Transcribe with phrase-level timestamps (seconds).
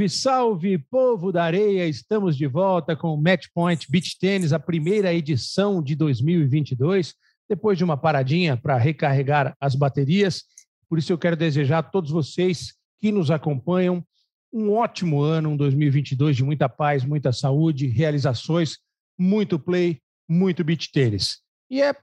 [0.00, 1.86] Salve, salve, povo da areia!
[1.86, 7.14] Estamos de volta com o Match Point Beach Tennis, a primeira edição de 2022,
[7.48, 10.44] depois de uma paradinha para recarregar as baterias.
[10.88, 14.02] Por isso eu quero desejar a todos vocês que nos acompanham
[14.52, 18.78] um ótimo ano, um 2022 de muita paz, muita saúde, realizações,
[19.18, 21.40] muito play, muito beach tênis.
[21.68, 21.94] E é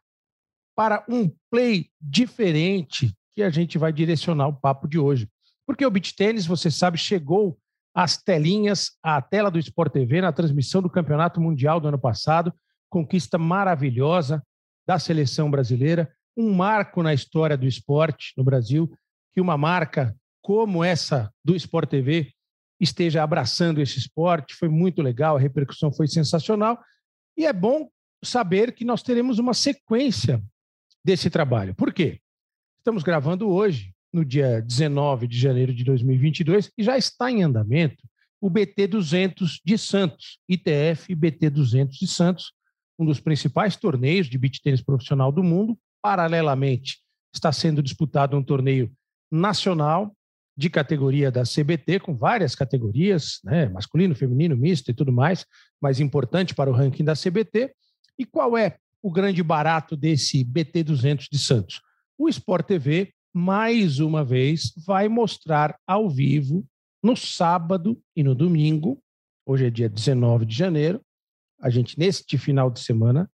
[0.76, 5.28] para um play diferente que a gente vai direcionar o papo de hoje.
[5.66, 7.58] Porque o beach tênis, você sabe, chegou
[7.98, 12.54] às telinhas, à tela do Sport TV na transmissão do Campeonato Mundial do ano passado,
[12.92, 14.44] conquista maravilhosa
[14.86, 18.88] da seleção brasileira, um marco na história do esporte no Brasil,
[19.34, 22.32] que uma marca como essa do Sport TV
[22.80, 26.80] esteja abraçando esse esporte, foi muito legal, a repercussão foi sensacional,
[27.36, 27.90] e é bom
[28.24, 30.40] saber que nós teremos uma sequência
[31.04, 31.74] desse trabalho.
[31.74, 32.22] Por quê?
[32.78, 38.04] Estamos gravando hoje, no dia 19 de janeiro de 2022, e já está em andamento
[38.40, 42.54] o BT 200 de Santos, ITF BT 200 de Santos,
[42.98, 45.78] um dos principais torneios de beach tênis profissional do mundo.
[46.02, 47.00] Paralelamente,
[47.34, 48.92] está sendo disputado um torneio
[49.32, 50.16] nacional
[50.56, 55.46] de categoria da CBT, com várias categorias, né, masculino, feminino, misto e tudo mais,
[55.80, 57.74] mas importante para o ranking da CBT.
[58.18, 61.82] E qual é o grande barato desse BT 200 de Santos?
[62.18, 66.66] O Sport TV mais uma vez, vai mostrar ao vivo
[67.04, 69.00] no sábado e no domingo.
[69.46, 71.00] Hoje é dia 19 de janeiro.
[71.62, 73.30] A gente, neste final de semana,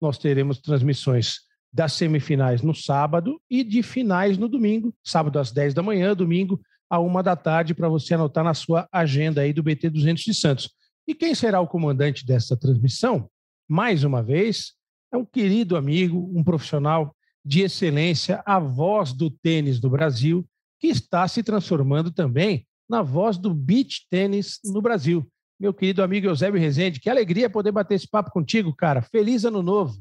[0.00, 1.40] nós teremos transmissões
[1.72, 4.94] das semifinais no sábado e de finais no domingo.
[5.02, 8.88] Sábado às 10 da manhã, domingo à 1 da tarde, para você anotar na sua
[8.92, 10.70] agenda aí do BT 200 de Santos.
[11.08, 13.28] E quem será o comandante dessa transmissão?
[13.68, 14.74] Mais uma vez,
[15.12, 17.12] é um querido amigo, um profissional
[17.44, 20.46] de excelência, a voz do tênis do Brasil,
[20.78, 25.26] que está se transformando também na voz do beach tênis no Brasil.
[25.58, 29.02] Meu querido amigo Eusébio Rezende, que alegria poder bater esse papo contigo, cara.
[29.02, 29.94] Feliz ano novo.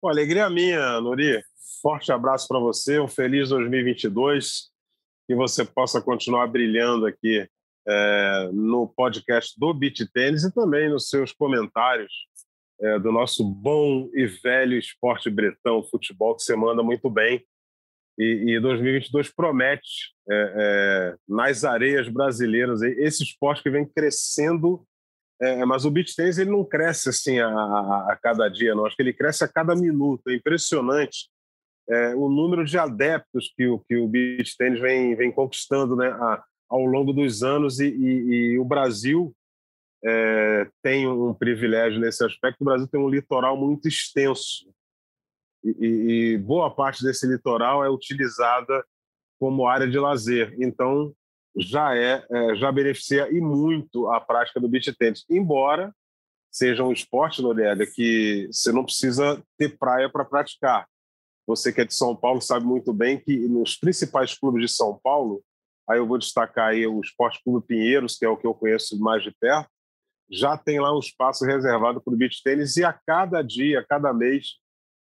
[0.00, 1.40] Pô, alegria minha, Nori.
[1.80, 4.70] Forte abraço para você, um feliz 2022,
[5.28, 7.48] que você possa continuar brilhando aqui
[7.86, 12.12] é, no podcast do Beat Tênis e também nos seus comentários
[12.82, 17.44] é, do nosso bom e velho esporte bretão, futebol, que você manda muito bem.
[18.18, 24.84] E, e 2022 promete, é, é, nas areias brasileiras, esse esporte que vem crescendo.
[25.40, 28.84] É, mas o beach tennis ele não cresce assim a, a, a, cada dia, não.
[28.84, 30.28] Acho que ele cresce a cada minuto.
[30.28, 31.28] É impressionante
[31.88, 36.08] é, o número de adeptos que o, que o beach tennis vem, vem conquistando né,
[36.08, 37.80] a, ao longo dos anos.
[37.80, 39.34] E, e, e o Brasil
[40.04, 42.60] é, tem um privilégio nesse aspecto.
[42.60, 44.72] O Brasil tem um litoral muito extenso
[45.64, 48.84] e, e, boa parte desse litoral é utilizada
[49.38, 50.54] como área de lazer.
[50.60, 51.14] Então
[51.56, 55.94] já é, é já beneficia e muito a prática do beach tennis, embora
[56.50, 60.86] seja um esporte, Noriega, que você não precisa ter praia para praticar.
[61.46, 64.98] Você que é de São Paulo sabe muito bem que nos principais clubes de São
[65.02, 65.42] Paulo,
[65.88, 68.98] aí eu vou destacar aí o Esporte Clube Pinheiros, que é o que eu conheço
[69.00, 69.68] mais de perto,
[70.32, 73.84] já tem lá um espaço reservado para o beach tênis e a cada dia, a
[73.84, 74.54] cada mês,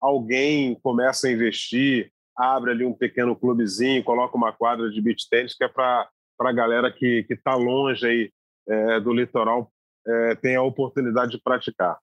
[0.01, 5.55] alguém começa a investir, abre ali um pequeno clubezinho, coloca uma quadra de beach tênis
[5.55, 8.33] que é para a galera que está longe aí,
[8.69, 9.73] é, do litoral
[10.07, 11.99] é, a oportunidade de praticar.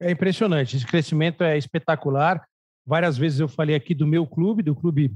[0.00, 2.44] É impressionante, esse crescimento é espetacular.
[2.84, 5.14] Várias vezes eu falei aqui do meu clube, do clube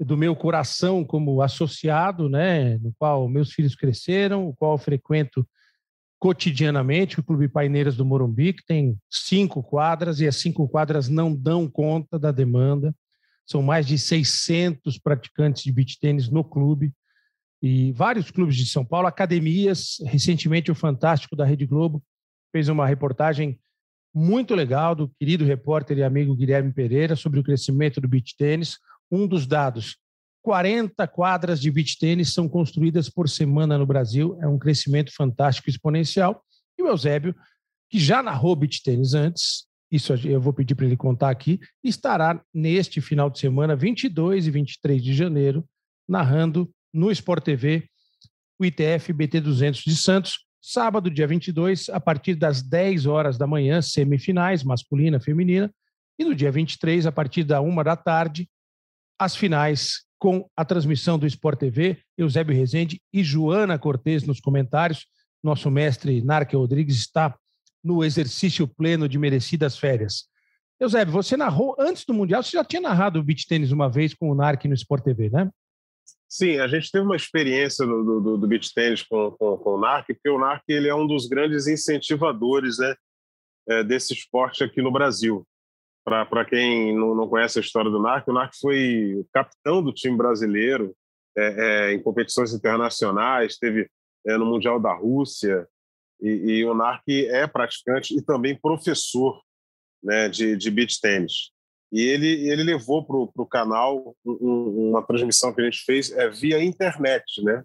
[0.00, 5.46] do meu coração como associado, né, no qual meus filhos cresceram, o qual frequento
[6.22, 11.34] cotidianamente o Clube Paineiras do Morumbi, que tem cinco quadras, e as cinco quadras não
[11.34, 12.94] dão conta da demanda.
[13.44, 16.92] São mais de 600 praticantes de beach tênis no clube
[17.60, 19.96] e vários clubes de São Paulo, academias.
[20.04, 22.00] Recentemente, o Fantástico da Rede Globo
[22.52, 23.58] fez uma reportagem
[24.14, 28.78] muito legal do querido repórter e amigo Guilherme Pereira sobre o crescimento do beach tênis.
[29.10, 29.98] Um dos dados
[30.42, 34.36] 40 quadras de beach tênis são construídas por semana no Brasil.
[34.40, 36.44] É um crescimento fantástico exponencial.
[36.78, 37.34] E o Eusébio,
[37.88, 42.42] que já narrou beach tênis antes, isso eu vou pedir para ele contar aqui, estará
[42.52, 45.64] neste final de semana, 22 e 23 de janeiro,
[46.08, 47.84] narrando no Sport TV
[48.58, 53.46] o ITF BT 200 de Santos, sábado, dia 22, a partir das 10 horas da
[53.46, 55.70] manhã, semifinais, masculina, feminina,
[56.18, 58.48] e no dia 23, a partir da 1 da tarde,
[59.24, 65.06] as finais com a transmissão do Sport TV, Eusébio Rezende e Joana Cortes nos comentários.
[65.42, 67.36] Nosso mestre Narque Rodrigues está
[67.82, 70.24] no exercício pleno de merecidas férias.
[70.78, 74.14] Eusébio, você narrou antes do Mundial, você já tinha narrado o beach tênis uma vez
[74.14, 75.50] com o Narque no Sport TV, né?
[76.28, 79.80] Sim, a gente teve uma experiência do, do, do beach tennis com, com, com, o
[79.80, 82.94] NARC, porque o NARC ele é um dos grandes incentivadores né,
[83.68, 85.46] é, desse esporte aqui no Brasil.
[86.04, 89.92] Para quem não, não, conhece a história do NARC, o NARC foi o capitão do
[89.92, 90.94] time brasileiro
[91.36, 93.88] é, é, em competições internacionais, teve
[94.26, 95.66] é, no Mundial da Rússia,
[96.20, 99.40] e, e, o NARC é praticante e também professor
[100.02, 101.50] né, de, de beach tennis.
[101.92, 106.30] E ele, ele levou para o canal um, uma transmissão que a gente fez é,
[106.30, 107.62] via internet, né?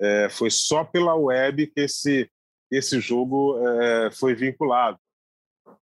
[0.00, 2.30] É, foi só pela web que esse,
[2.70, 4.98] esse jogo é, foi vinculado.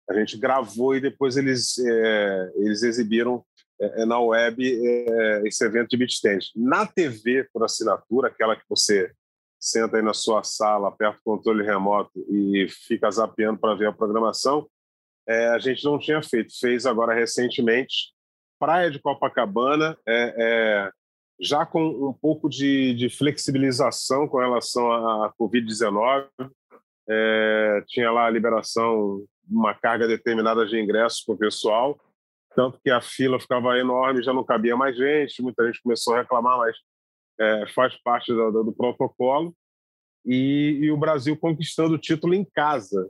[0.10, 3.44] A gente gravou e depois eles, é, eles exibiram
[3.80, 4.63] é, na web
[5.46, 6.52] esse evento de tennis.
[6.56, 9.12] Na TV por assinatura, aquela que você
[9.60, 13.94] senta aí na sua sala, aperta o controle remoto e fica zapeando para ver a
[13.94, 14.69] programação,
[15.28, 16.54] a gente não tinha feito.
[16.60, 18.13] Fez agora recentemente,
[18.60, 20.90] Praia de Copacabana, é,
[21.40, 26.28] já com um pouco de, de, flexibilização com relação à Covid-19.
[27.07, 32.00] É, tinha lá a liberação, uma carga determinada de ingressos para o pessoal,
[32.56, 36.21] tanto que a fila ficava enorme, já não cabia mais gente, muita gente começou a
[36.21, 36.77] reclamar, mas
[37.39, 39.53] é, faz parte do, do, protocolo.
[40.25, 43.09] E, e, o Brasil conquistando o título em casa.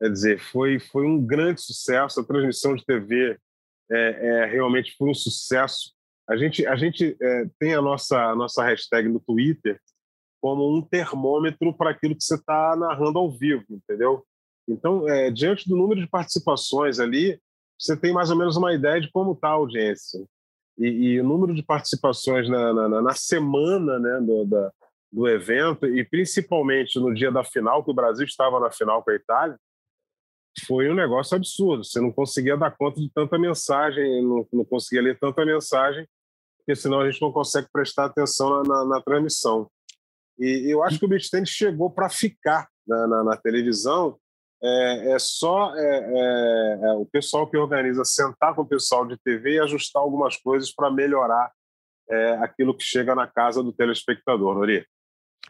[0.00, 2.20] Quer dizer, foi, foi um grande sucesso.
[2.20, 3.38] A transmissão de TV
[3.90, 5.94] é, é realmente foi um sucesso.
[6.28, 9.80] A gente, a gente é, tem a nossa, a nossa hashtag no Twitter
[10.40, 14.24] como um termômetro para aquilo que você está narrando ao vivo, entendeu?
[14.68, 17.40] Então, é, diante do número de participações ali,
[17.78, 20.24] você tem mais ou menos uma ideia de como está a audiência.
[20.76, 24.72] E, e, o número de participações na, na, na semana né, do, da,
[25.10, 29.10] do evento, e principalmente no dia da final, que o Brasil estava na final com
[29.10, 29.58] a Itália,
[30.66, 31.84] foi um negócio absurdo.
[31.84, 36.06] Você não conseguia dar conta de tanta mensagem, não, não conseguia ler tanta mensagem,
[36.58, 39.70] porque senão a gente não consegue prestar atenção na, na, na transmissão.
[40.38, 44.18] E eu acho que o beach tennis chegou para ficar na, na, televisão.
[44.62, 49.16] É, é só é, é, é, o pessoal que organiza sentar com o pessoal de
[49.18, 51.50] TV e ajustar algumas coisas para melhorar
[52.10, 54.84] é, aquilo que chega na casa do telespectador, Nori.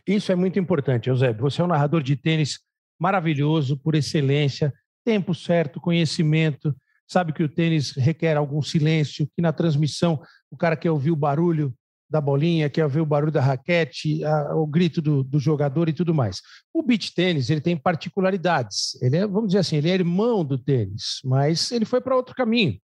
[0.06, 1.42] Isso é muito importante, Eusébio.
[1.42, 2.60] Você é um narrador de tênis
[3.00, 4.72] maravilhoso, por excelência
[5.08, 6.76] tempo certo, conhecimento,
[7.06, 10.20] sabe que o tênis requer algum silêncio, que na transmissão
[10.50, 11.72] o cara quer ouvir o barulho
[12.08, 15.92] da bolinha, quer ouvir o barulho da raquete, a, o grito do, do, jogador e
[15.92, 16.40] tudo mais.
[16.72, 19.00] O beach tênis ele tem particularidades.
[19.02, 22.34] Ele é, vamos dizer assim, ele é irmão do tênis, mas ele foi para outro
[22.34, 22.78] caminho.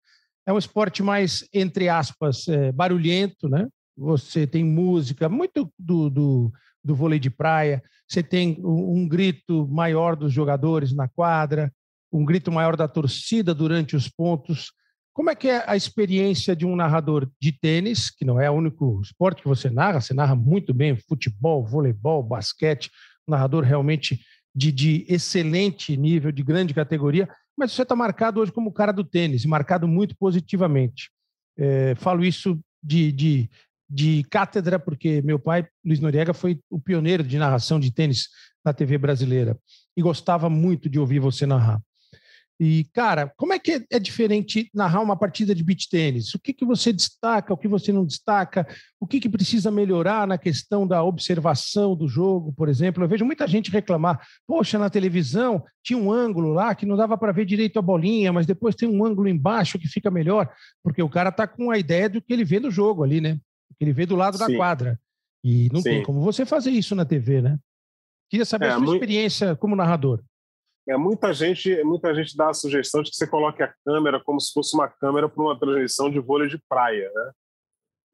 [0.47, 3.67] É um esporte mais, entre aspas, é, barulhento, né?
[3.97, 9.67] Você tem música, muito do, do, do vôlei de praia, você tem um, um grito
[9.69, 11.73] maior dos jogadores na quadra,
[12.13, 14.73] um grito maior da torcida durante os pontos.
[15.15, 18.55] Como é que é a experiência de um narrador de tênis, que não é o
[18.55, 22.91] único esporte que você narra, você narra muito bem futebol, voleibol, basquete,
[23.27, 24.21] um narrador realmente
[24.53, 28.93] de, de excelente nível, de grande categoria, mas você está marcado hoje como o cara
[28.93, 31.09] do tênis, marcado muito positivamente.
[31.57, 33.51] É, falo isso de, de,
[33.89, 38.29] de cátedra, porque meu pai, Luiz Noriega, foi o pioneiro de narração de tênis
[38.65, 39.57] na TV brasileira
[39.97, 41.81] e gostava muito de ouvir você narrar.
[42.59, 46.35] E, cara, como é que é diferente narrar uma partida de beach tênis?
[46.35, 48.67] O que, que você destaca, o que você não destaca?
[49.01, 53.03] O que, que precisa melhorar na questão da observação do jogo, por exemplo?
[53.03, 57.19] Eu vejo muita gente reclamar: poxa, na televisão tinha um ângulo lá que não dava
[57.19, 60.49] para ver direito a bolinha, mas depois tem um ângulo embaixo que fica melhor,
[60.83, 63.39] porque o cara está com a ideia do que ele vê no jogo ali, né?
[63.69, 64.47] O que ele vê do lado Sim.
[64.47, 65.01] da quadra.
[65.43, 65.91] E não Sim.
[65.91, 67.59] tem como você fazer isso na TV, né?
[68.31, 68.95] Queria saber é, a sua muito...
[68.95, 70.23] experiência como narrador.
[70.87, 74.39] É, muita gente muita gente dá a sugestão de que você coloque a câmera como
[74.39, 77.33] se fosse uma câmera para uma transmissão de vôlei de praia, né?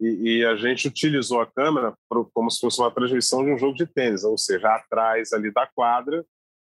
[0.00, 3.58] E, e, a gente utilizou a câmera pro, como se fosse uma transmissão de um
[3.58, 6.24] jogo de tênis, ou seja, atrás ali da quadra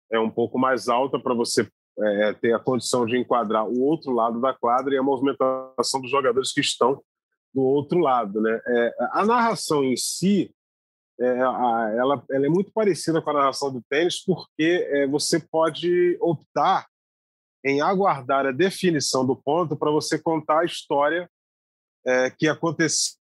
[0.09, 1.67] é um pouco mais alta para você
[1.99, 6.09] é, ter a condição de enquadrar o outro lado da quadra e a movimentação dos
[6.09, 7.01] jogadores que estão
[7.53, 8.61] do outro lado, né?
[8.67, 10.53] É, a narração em si
[11.19, 15.39] é, a, ela, ela, é muito parecida com a narração do tênis, porque é, você
[15.39, 16.87] pode optar
[17.63, 21.29] em aguardar a definição do ponto para você contar a história
[22.05, 23.17] é, que aconteceu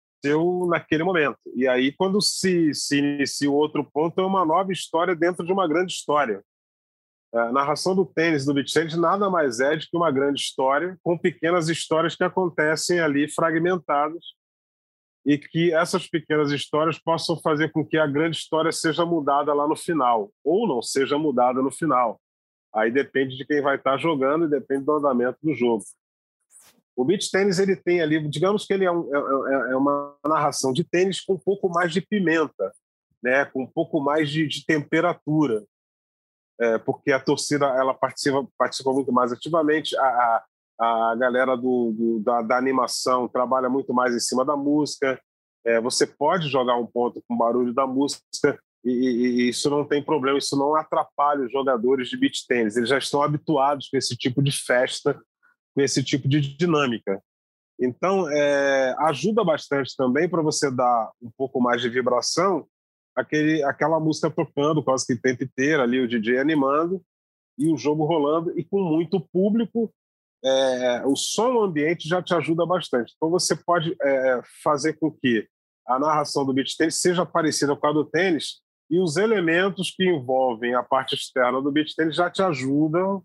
[0.67, 1.39] naquele momento.
[1.55, 5.53] E aí, quando se, se inicia o outro ponto, é uma nova história dentro de
[5.53, 6.43] uma grande história.
[7.33, 11.17] A narração do tênis, do tennis, nada mais é do que uma grande história com
[11.17, 14.23] pequenas histórias que acontecem ali fragmentadas
[15.25, 19.67] e que essas pequenas histórias possam fazer com que a grande história seja mudada lá
[19.67, 22.19] no final, ou não seja mudada no final.
[22.73, 25.83] Aí depende de quem vai estar jogando e depende do andamento do jogo.
[26.95, 30.15] O beach tênis ele tem ali, digamos que ele é, um, é, é, é, uma
[30.25, 32.71] narração de tênis com um pouco mais de pimenta,
[33.21, 33.45] né?
[33.45, 35.63] com um pouco mais de, de temperatura,
[36.59, 40.45] é, porque a torcida ela participa, participa muito mais ativamente, a, a,
[40.79, 45.19] a galera do, do da, da, animação trabalha muito mais em cima da música,
[45.65, 50.03] é, você pode jogar um ponto com barulho da música, e, e, isso não tem
[50.03, 52.75] problema, isso não atrapalha os jogadores de beach tênis.
[52.75, 55.13] Eles já estão habituados com esse tipo de festa,
[55.73, 57.21] com esse tipo de dinâmica.
[57.79, 62.67] Então, é, ajuda bastante também para você dar um pouco mais de vibração
[63.15, 67.01] aquele, aquela música tocando quase que o tempo inteiro ali, o DJ animando
[67.57, 69.93] e o jogo rolando e com muito público.
[70.45, 73.13] É, o som ambiente já te ajuda bastante.
[73.15, 75.47] Então, você pode é, fazer com que
[75.87, 80.05] a narração do beach tênis seja parecida com a do tênis, e os elementos que
[80.05, 83.23] envolvem a parte externa do beach tennis já te ajudam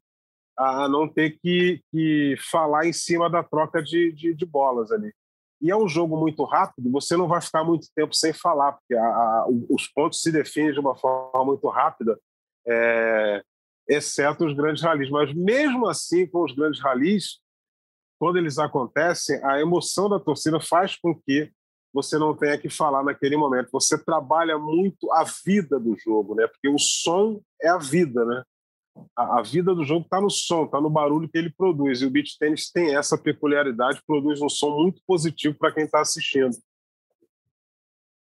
[0.56, 5.12] a não ter que, que falar em cima da troca de, de, de, bolas ali.
[5.60, 8.94] E é um jogo muito rápido, você não vai ficar muito tempo sem falar, porque
[8.94, 12.18] a, a, os pontos se definem de uma forma muito rápida,
[12.66, 13.42] é,
[13.88, 15.11] exceto os grandes ralis.
[15.11, 17.40] Mas mesmo assim, com os grandes ralis,
[18.18, 21.50] quando eles acontecem, a emoção da torcida faz com que
[21.92, 23.71] você não tenha que falar naquele momento.
[23.73, 26.47] Você trabalha muito a vida do jogo, né?
[26.47, 28.42] Porque o som é a vida, né?
[29.16, 32.02] A, a vida do jogo está no som, está no barulho que ele produz.
[32.02, 36.00] E o beach tennis tem essa peculiaridade, produz um som muito positivo para quem está
[36.00, 36.57] assistindo.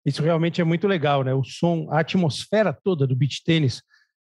[0.05, 1.33] Isso realmente é muito legal, né?
[1.33, 3.83] O som, a atmosfera toda do beach tênis,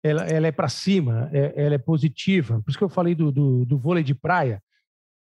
[0.05, 2.61] ela, ela é para cima, é, ela é positiva.
[2.61, 4.61] Por isso que eu falei do, do, do vôlei de praia.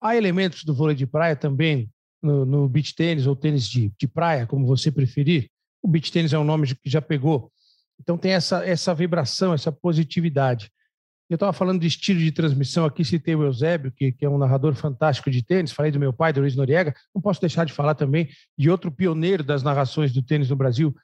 [0.02, 1.90] Há elementos do vôlei de praia também
[2.24, 5.50] no, no beach tênis ou tênis de, de praia, como você preferir.
[5.84, 7.52] O beach tênis é um nome que já pegou.
[8.00, 10.72] Então tem essa, essa vibração, essa positividade.
[11.30, 14.38] Eu estava falando de estilo de transmissão aqui, citei o Eusébio, que, que é um
[14.38, 17.74] narrador fantástico de tênis, falei do meu pai, do Luiz Noriega, não posso deixar de
[17.74, 20.96] falar também de outro pioneiro das narrações do tênis no Brasil,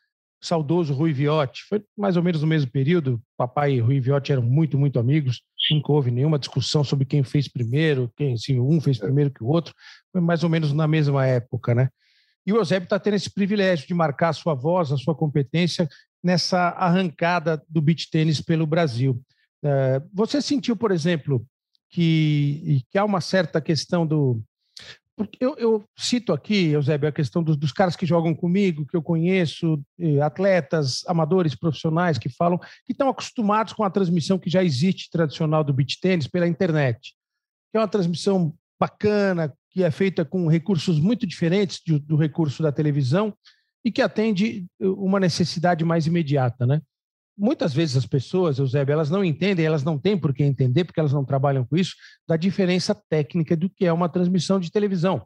[0.41, 1.63] saudoso Rui Viotti.
[1.67, 3.21] Foi mais ou menos no mesmo período.
[3.37, 5.41] Papai e Rui Viotti eram muito, muito amigos.
[5.71, 9.47] Nunca houve nenhuma discussão sobre quem fez primeiro, quem se um fez primeiro que o
[9.47, 9.73] outro.
[10.11, 11.89] Foi mais ou menos na mesma época, né?
[12.45, 15.89] E o Eusébio está tendo esse privilégio de marcar a sua voz, a sua competência
[16.23, 19.19] nessa arrancada do beach tênis pelo Brasil.
[19.63, 21.43] É, você sentiu, por exemplo,
[21.89, 24.39] que, que há uma certa questão do,
[25.15, 28.97] porque eu, eu, cito aqui, Eusébio, a questão dos, dos, caras que jogam comigo, que
[28.97, 29.81] eu conheço,
[30.21, 35.63] atletas, amadores, profissionais que falam que estão acostumados com a transmissão que já existe tradicional
[35.63, 37.13] do beach tênis pela internet,
[37.71, 42.61] que é uma transmissão bacana, que é feita com recursos muito diferentes do, do recurso
[42.61, 43.33] da televisão
[43.85, 46.81] e que atende uma necessidade mais imediata, né?
[47.37, 50.99] Muitas vezes as pessoas, Eusébio, elas não entendem, elas não têm por que entender, porque
[50.99, 51.95] elas não trabalham com isso,
[52.27, 55.25] da diferença técnica do que é uma transmissão de televisão,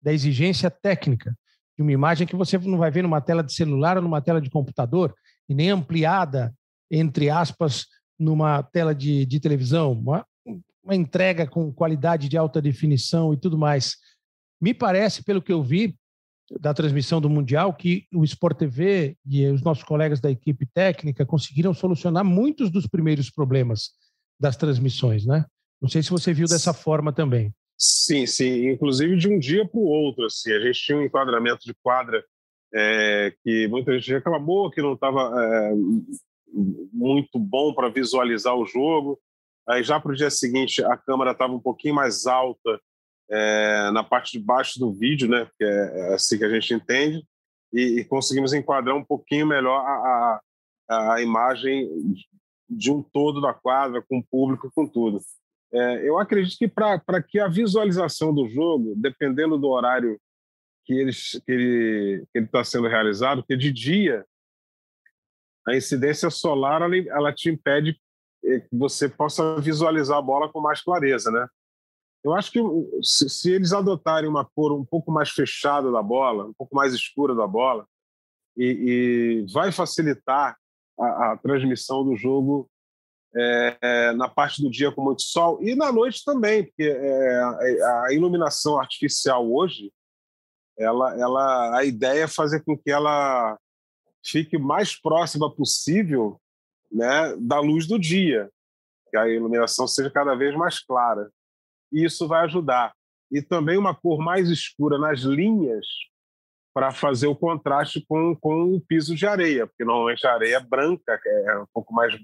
[0.00, 1.36] da exigência técnica
[1.76, 4.40] de uma imagem que você não vai ver numa tela de celular ou numa tela
[4.40, 5.14] de computador,
[5.48, 6.54] e nem ampliada,
[6.90, 7.86] entre aspas,
[8.18, 10.26] numa tela de, de televisão, uma,
[10.82, 13.96] uma entrega com qualidade de alta definição e tudo mais.
[14.60, 15.96] Me parece, pelo que eu vi,
[16.60, 21.24] da transmissão do Mundial que o Sport TV e os nossos colegas da equipe técnica
[21.24, 23.90] conseguiram solucionar muitos dos primeiros problemas
[24.38, 25.44] das transmissões, né?
[25.80, 27.52] Não sei se você viu dessa forma também.
[27.78, 28.68] Sim, sim.
[28.68, 30.24] Inclusive de um dia para o outro.
[30.26, 32.24] Assim, a gente tinha um enquadramento de quadra
[32.72, 35.72] é, que muita gente reclamou que não estava é,
[36.92, 39.18] muito bom para visualizar o jogo.
[39.68, 42.80] Aí já para o dia seguinte a câmera estava um pouquinho mais alta
[43.32, 45.48] é, na parte de baixo do vídeo, né?
[45.58, 47.24] Que é assim que a gente entende,
[47.72, 50.40] e, e conseguimos enquadrar um pouquinho melhor a,
[50.88, 51.88] a, a, imagem
[52.68, 55.20] de um todo da quadra, com o público, com tudo.
[55.72, 60.20] É, eu acredito que para que a visualização do jogo, dependendo do horário
[60.84, 61.52] que ele que
[62.34, 64.26] ele está sendo realizado, porque de dia
[65.66, 67.94] a incidência solar ela, ela te impede
[68.42, 71.46] que você possa visualizar a bola com mais clareza, né?
[72.24, 72.60] Eu acho que
[73.02, 76.94] se, se, eles adotarem uma cor um pouco mais fechada da bola, um pouco mais
[76.94, 77.86] escura da bola,
[78.56, 80.56] e, e vai facilitar
[80.98, 82.70] a, a, transmissão do jogo
[83.34, 87.38] é, é, na parte do dia com muito sol e na noite também, porque é,
[87.40, 89.92] a, a, iluminação artificial hoje,
[90.78, 93.58] ela, ela, a ideia é fazer com que ela
[94.24, 96.40] fique mais próxima possível
[96.90, 98.48] né, da luz do dia,
[99.10, 101.28] que a iluminação seja cada vez mais clara
[101.92, 102.92] e isso vai ajudar.
[103.30, 105.86] E também uma cor mais escura nas linhas
[106.74, 110.60] para fazer o contraste com, com o piso de areia, porque normalmente a areia é
[110.60, 112.14] branca, é um pouco mais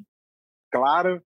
[0.71, 1.23] clara,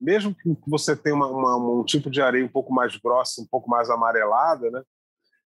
[0.00, 3.46] mesmo que você tenha uma, uma, um tipo de areia um pouco mais grossa, um
[3.46, 4.82] pouco mais amarelada, né?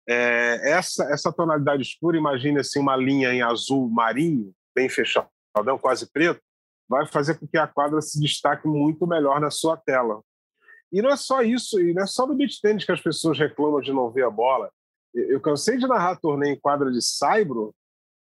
[0.08, 6.10] É, essa, essa tonalidade escura, imagine assim, uma linha em azul marinho, bem fechadão, quase
[6.12, 6.40] preto,
[6.88, 10.22] vai fazer com que a quadra se destaque muito melhor na sua tela.
[10.92, 13.38] E não é só isso, e não é só no beat tênis que as pessoas
[13.38, 14.70] reclamam de não ver a bola.
[15.14, 17.74] Eu cansei de narrar torneio em quadra de saibro,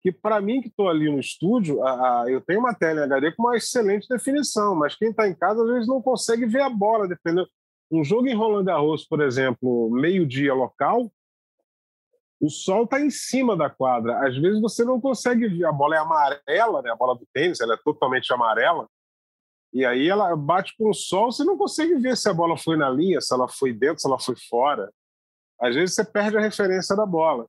[0.02, 3.04] que para mim que estou ali no estúdio, a, a, eu tenho uma tela em
[3.04, 6.62] HD com uma excelente definição, mas quem está em casa às vezes não consegue ver
[6.62, 7.48] a bola, dependendo.
[7.90, 11.10] Um jogo em Roland Garros, por exemplo, meio-dia local,
[12.40, 14.26] o sol está em cima da quadra.
[14.26, 15.64] Às vezes você não consegue ver.
[15.64, 16.90] A bola é amarela, né?
[16.90, 18.88] a bola do tênis, ela é totalmente amarela.
[19.74, 22.76] E aí ela bate com o sol, você não consegue ver se a bola foi
[22.76, 24.90] na linha, se ela foi dentro, se ela foi fora.
[25.60, 27.46] Às vezes você perde a referência da bola.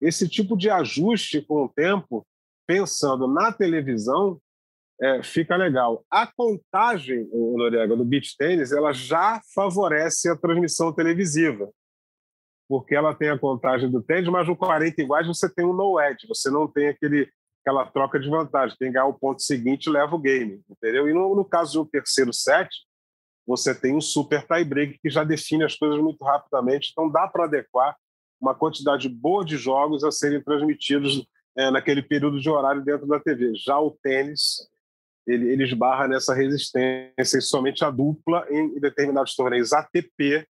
[0.00, 2.26] Esse tipo de ajuste com o tempo,
[2.66, 4.38] pensando na televisão,
[5.00, 6.04] é, fica legal.
[6.10, 11.72] A contagem, Noriega, do beach tênis, ela já favorece a transmissão televisiva
[12.72, 16.00] porque ela tem a contagem do tênis, mas no 40 iguais você tem um no
[16.00, 17.30] edge, você não tem aquele,
[17.62, 18.76] aquela troca de vantagem.
[18.78, 21.08] Quem ganhar o ponto seguinte leva o game, entendeu?
[21.08, 22.68] E no, no caso do terceiro set,
[23.46, 27.26] você tem um super tie break que já define as coisas muito rapidamente, então dá
[27.26, 27.96] para adequar
[28.40, 31.24] uma quantidade boa de jogos a serem transmitidos
[31.56, 33.54] é, naquele período de horário dentro da TV.
[33.54, 34.68] Já o tênis,
[35.26, 40.46] ele, ele esbarra nessa resistência e somente a dupla em determinados torneios ATP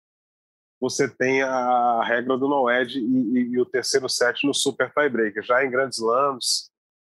[0.83, 5.41] você tem a regra do no-ed e, e, e, o terceiro set no super tiebreaker.
[5.41, 6.72] Já em grandes slams,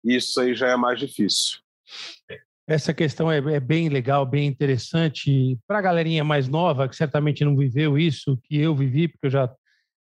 [0.04, 1.60] isso aí já é mais difícil.
[2.68, 5.58] Essa questão é, é bem legal, bem interessante.
[5.68, 9.32] Para a galerinha mais nova, que certamente não viveu isso, que eu vivi, porque eu
[9.32, 9.54] já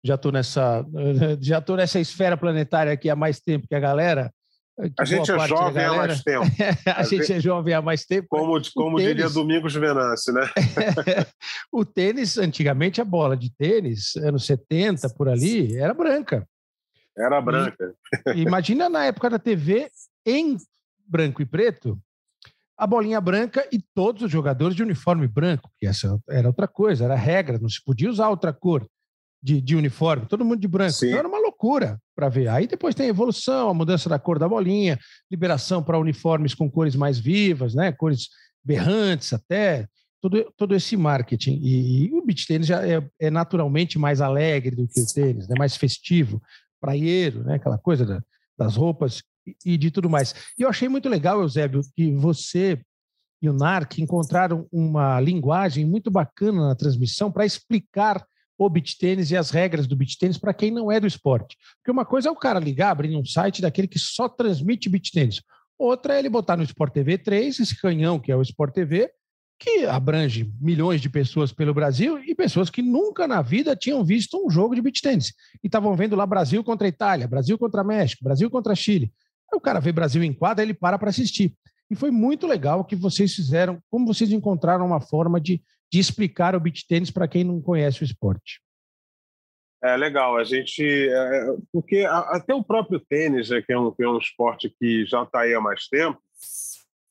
[0.03, 0.85] já estou nessa
[1.41, 4.31] já tô nessa esfera planetária aqui há mais tempo que a galera,
[5.00, 6.46] a gente é jovem há mais tempo.
[6.85, 8.27] a, a gente é jovem há mais tempo.
[8.29, 9.15] Como, como tênis...
[9.15, 10.50] diria Domingos Venâncio, né?
[11.72, 16.46] o tênis, antigamente, a bola de tênis, anos 70, por ali, era branca.
[17.17, 17.93] Era branca.
[18.35, 19.89] E, imagina na época da TV,
[20.25, 20.57] em
[21.07, 21.99] branco e preto,
[22.77, 27.05] a bolinha branca e todos os jogadores de uniforme branco, que essa era outra coisa,
[27.05, 28.85] era regra, não se podia usar outra cor
[29.41, 30.97] de, de uniforme, todo mundo de branco.
[31.05, 32.47] Então era uma loucura para ver.
[32.49, 34.99] Aí depois tem a evolução, a mudança da cor da bolinha,
[35.31, 37.91] liberação para uniformes com cores mais vivas, né?
[37.91, 38.29] cores
[38.63, 39.87] berrantes até,
[40.19, 41.59] todo, todo esse marketing.
[41.61, 45.47] E, e o beach tênis já é, é, naturalmente mais alegre do que o tênis,
[45.47, 45.55] né?
[45.57, 46.41] mais festivo,
[46.79, 47.55] praieiro, né?
[47.55, 48.22] aquela coisa da,
[48.57, 50.33] das roupas e, e de tudo mais.
[50.57, 52.81] E eu achei muito legal, Eusébio, que você
[53.42, 58.25] e o NARC encontraram uma linguagem muito bacana na transmissão para explicar
[58.57, 61.57] o beach tênis e as regras do beach tênis para quem não é do esporte.
[61.77, 65.11] Porque uma coisa é o cara ligar, abrir um site daquele que só transmite beach
[65.11, 65.42] tênis.
[65.77, 69.11] Outra é ele botar no Sport TV 3, esse canhão que é o Sport TV,
[69.57, 74.44] que abrange milhões de pessoas pelo Brasil e pessoas que nunca na vida tinham visto
[74.46, 75.33] um jogo de beach tênis.
[75.63, 79.11] E estavam vendo lá Brasil contra Itália, Brasil contra México, Brasil contra Chile.
[79.51, 81.55] Aí o cara vê Brasil em quadra, ele para para assistir.
[81.89, 86.55] E foi muito legal que vocês fizeram, como vocês encontraram uma forma de de explicar
[86.55, 88.61] o beach tênis para quem não conhece o esporte.
[89.83, 90.83] É legal, a gente.
[90.83, 95.05] É, porque até o próprio tênis, né, que, é um, que é um esporte que
[95.05, 96.20] já está aí há mais tempo,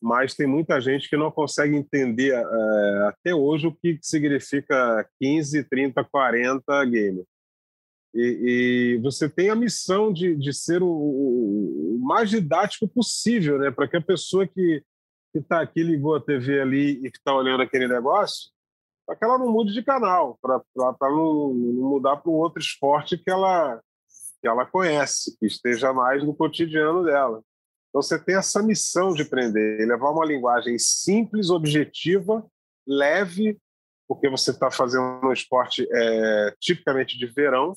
[0.05, 5.65] mas tem muita gente que não consegue entender é, até hoje o que significa 15,
[5.65, 7.25] 30, 40 game.
[8.15, 13.71] E, e você tem a missão de, de ser o, o, mais didático possível, né?
[13.71, 14.85] Para que a pessoa que
[15.35, 18.51] está aqui, ligou a TV ali e que está olhando aquele negócio,
[19.07, 23.17] para que ela não mude de canal, para não, não mudar para um outro esporte
[23.17, 23.81] que ela,
[24.43, 27.43] que ela conhece, que esteja mais no cotidiano dela.
[27.95, 32.45] Então você tem essa missão de aprender, levar uma linguagem simples, objetiva,
[32.85, 33.57] leve,
[34.09, 37.73] porque você está fazendo um esporte é, tipicamente de verão,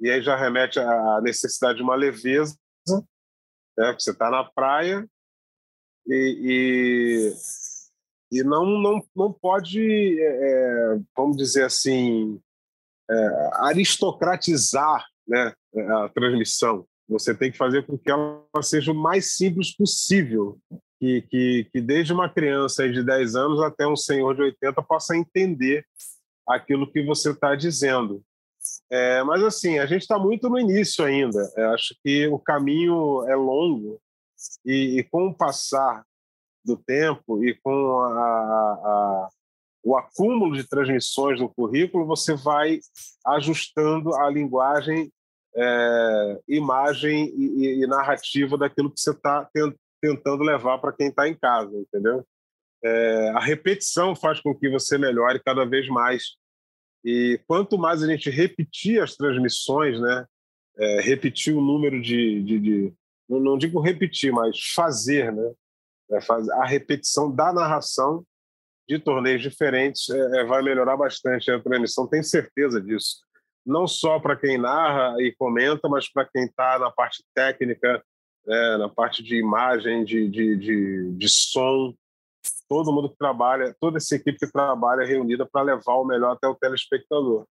[0.00, 2.56] e aí já remete à necessidade de uma leveza,
[3.76, 3.92] né?
[3.98, 5.04] você está na praia
[6.06, 7.34] e, e
[8.30, 12.40] e não, não, não pode, é, é, vamos dizer assim,
[13.10, 16.86] é, aristocratizar né, a transmissão.
[17.08, 20.58] Você tem que fazer com que ela seja o mais simples possível,
[21.00, 25.16] que, que, que desde uma criança de 10 anos até um senhor de 80 possa
[25.16, 25.86] entender
[26.46, 28.22] aquilo que você está dizendo.
[28.90, 31.50] É, mas assim, a gente está muito no início ainda.
[31.56, 34.00] Eu acho que o caminho é longo
[34.64, 36.04] e, e com o passar
[36.64, 39.28] do tempo e com a, a,
[39.82, 42.80] o acúmulo de transmissões no currículo, você vai
[43.26, 45.10] ajustando a linguagem,
[45.58, 49.48] é, imagem e, e, narrativa daquilo que você está
[50.00, 52.24] tentando levar para quem está em casa, entendeu?
[52.82, 56.36] é, a repetição faz com que você melhore cada vez mais.
[57.04, 60.26] E quanto mais a gente repetir as transmissões, né,
[60.76, 62.94] é, repetir o número de, de, de
[63.28, 65.52] não, não, digo repetir, mas fazer, né,
[66.12, 66.18] é,
[66.60, 68.24] a repetição da narração
[68.88, 73.18] de torneios diferentes é, é, vai melhorar bastante a transmissão, tenho certeza disso.
[73.68, 78.02] Não só para quem narra e comenta, mas para quem está na parte técnica,
[78.46, 81.92] né, na parte de imagem, de, de, de, de som,
[82.66, 86.48] todo mundo que trabalha, toda essa equipe que trabalha reunida para levar o melhor até
[86.48, 87.44] o telespectador.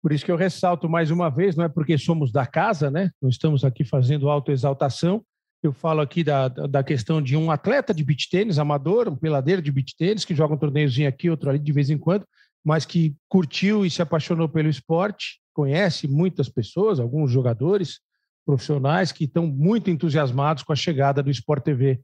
[0.00, 3.10] Por isso que eu ressalto mais uma vez, não é porque somos da casa, né?
[3.20, 5.22] Não estamos aqui fazendo autoexaltação.
[5.62, 9.60] Eu falo aqui da, da questão de um atleta de beach tênis, amador, um peladeiro
[9.60, 12.24] de beach tênis, que joga um torneiozinho aqui, outro ali de vez em quando,
[12.64, 18.00] mas que curtiu e se apaixonou pelo esporte, conhece muitas pessoas, alguns jogadores
[18.46, 22.00] profissionais que estão muito entusiasmados com a chegada do Sport TV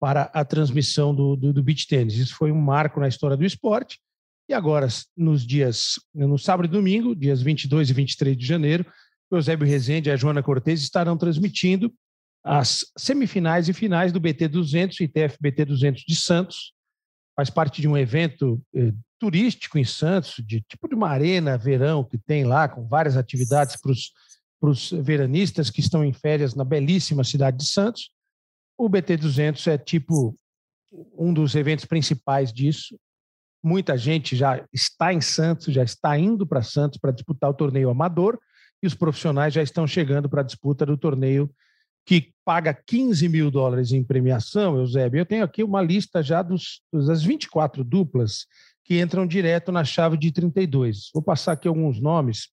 [0.00, 2.16] para a transmissão do, do, do beach tênis.
[2.16, 4.00] Isso foi um marco na história do esporte.
[4.48, 8.86] E agora, nos dias, no sábado e domingo, dias 22 e 23 de janeiro,
[9.30, 11.92] o Eusébio Rezende e a Joana Cortez estarão transmitindo
[12.44, 16.72] as semifinais e finais do BT 200 e TFBT 200 de Santos.
[17.34, 22.04] Faz parte de um evento eh, turístico em Santos, de tipo de uma arena verão
[22.04, 27.24] que tem lá, com várias atividades para os veranistas que estão em férias na belíssima
[27.24, 28.10] cidade de Santos.
[28.76, 30.36] O BT200 é tipo
[31.16, 32.98] um dos eventos principais disso.
[33.62, 37.90] Muita gente já está em Santos, já está indo para Santos para disputar o torneio
[37.90, 38.38] amador
[38.82, 41.48] e os profissionais já estão chegando para a disputa do torneio
[42.04, 45.20] que paga 15 mil dólares em premiação, Eusébio.
[45.20, 48.46] Eu tenho aqui uma lista já dos, das 24 duplas
[48.84, 51.10] que entram direto na chave de 32.
[51.14, 52.48] Vou passar aqui alguns nomes.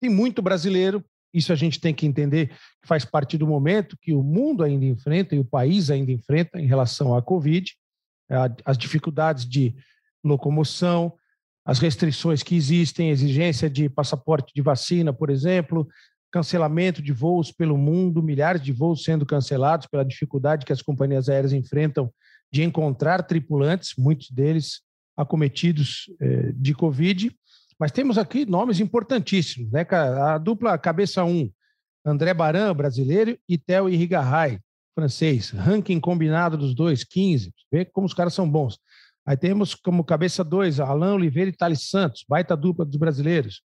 [0.00, 2.48] Tem muito brasileiro, isso a gente tem que entender
[2.80, 6.60] que faz parte do momento que o mundo ainda enfrenta e o país ainda enfrenta
[6.60, 7.74] em relação à Covid,
[8.64, 9.74] as dificuldades de
[10.24, 11.12] locomoção,
[11.64, 15.86] as restrições que existem, exigência de passaporte de vacina, por exemplo,
[16.36, 21.30] cancelamento de voos pelo mundo, milhares de voos sendo cancelados pela dificuldade que as companhias
[21.30, 22.12] aéreas enfrentam
[22.52, 24.82] de encontrar tripulantes, muitos deles
[25.16, 27.34] acometidos eh, de Covid.
[27.80, 29.86] Mas temos aqui nomes importantíssimos, né?
[29.90, 31.50] A dupla cabeça 1, um,
[32.04, 34.60] André Baran, brasileiro, e Theo Irrigaray,
[34.94, 35.50] francês.
[35.50, 37.50] Ranking combinado dos dois, 15.
[37.72, 38.78] Vê como os caras são bons.
[39.24, 43.62] Aí temos como cabeça 2, Alain Oliveira e Thales Santos, baita dupla dos brasileiros.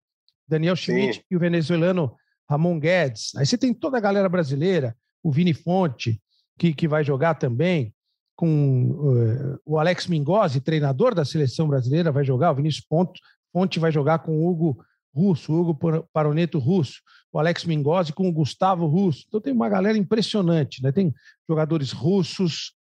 [0.48, 1.24] Daniel Schmidt Sim.
[1.30, 2.16] e o venezuelano
[2.48, 3.34] Ramon Guedes.
[3.36, 6.20] Aí você tem toda a galera brasileira, o Vini Fonte,
[6.58, 7.94] que, que vai jogar também,
[8.36, 13.20] com uh, o Alex Mingozzi, treinador da seleção brasileira, vai jogar, o Vinícius Ponto,
[13.52, 17.00] Fonte vai jogar com o Hugo Russo, o Hugo Paroneto Russo,
[17.32, 19.24] o Alex Mingozzi com o Gustavo Russo.
[19.28, 20.90] Então tem uma galera impressionante, né?
[20.90, 21.12] Tem
[21.48, 22.72] jogadores russos,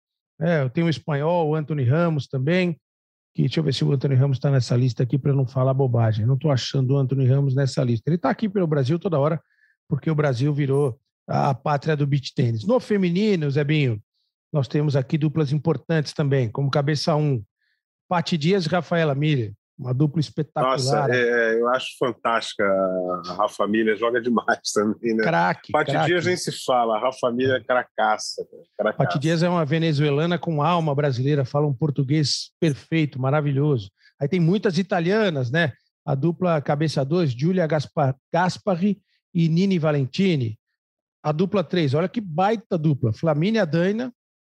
[0.40, 2.78] é, tem o espanhol, o Anthony Ramos também.
[3.34, 5.72] Que, deixa eu ver se o Anthony Ramos está nessa lista aqui para não falar
[5.72, 6.26] bobagem.
[6.26, 8.08] Não estou achando o Anthony Ramos nessa lista.
[8.08, 9.40] Ele está aqui pelo Brasil toda hora,
[9.88, 12.64] porque o Brasil virou a pátria do beach tênis.
[12.64, 14.02] No feminino, Zebinho,
[14.52, 17.44] nós temos aqui duplas importantes também, como cabeça 1, um,
[18.08, 19.54] Pati Dias e Rafaela Miller.
[19.80, 20.72] Uma dupla espetacular.
[20.72, 22.62] Nossa, é, eu acho fantástica.
[23.26, 25.24] A Rafa Miller joga demais também, né?
[25.24, 25.72] Craque.
[25.72, 26.98] Pati Dias nem se fala.
[26.98, 28.46] A Rafa Miller é cracaça.
[28.76, 28.98] cracaça.
[28.98, 33.90] Pati Dias é uma venezuelana com alma brasileira, fala um português perfeito, maravilhoso.
[34.20, 35.72] Aí tem muitas italianas, né?
[36.04, 39.00] A dupla cabeça 2, Giulia Gaspar, Gaspari
[39.32, 40.58] e Nini Valentini.
[41.22, 43.14] A dupla 3, olha que baita dupla.
[43.14, 44.12] Flamínia Daina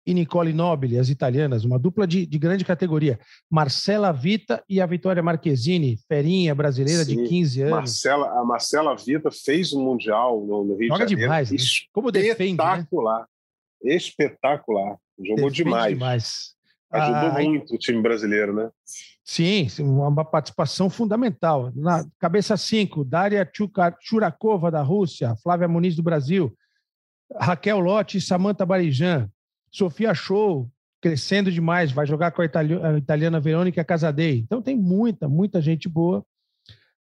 [0.07, 3.19] e Nicole Nobile, as italianas, uma dupla de, de grande categoria.
[3.51, 7.23] Marcela Vita e a Vitória Marquezine, ferinha brasileira Sim.
[7.23, 7.75] de 15 anos.
[7.75, 11.31] Marcela, a Marcela Vita fez um Mundial no, no Rio Joga de Janeiro.
[11.31, 11.57] demais, né?
[11.93, 12.53] Como defende?
[12.53, 13.27] Espetacular.
[13.83, 13.95] Né?
[13.95, 14.97] Espetacular.
[15.19, 15.95] Jogou defende demais.
[15.95, 16.55] demais.
[16.91, 18.71] Ajudou ah, muito o time brasileiro, né?
[19.25, 21.73] Sim, uma participação fundamental.
[21.75, 23.51] Na cabeça 5, Daria
[24.01, 26.55] Churakova, da Rússia, Flávia Muniz, do Brasil,
[27.35, 29.29] Raquel Lotte e Samanta Barijan,
[29.75, 30.71] Sofia Show,
[31.03, 34.39] crescendo demais, vai jogar com a, itali a italiana Verônica Casadei.
[34.39, 36.25] Então tem muita, muita gente boa.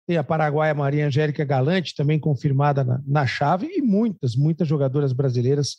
[0.07, 5.13] Tem a paraguaia Maria Angélica Galante, também confirmada na, na chave, e muitas, muitas jogadoras
[5.13, 5.77] brasileiras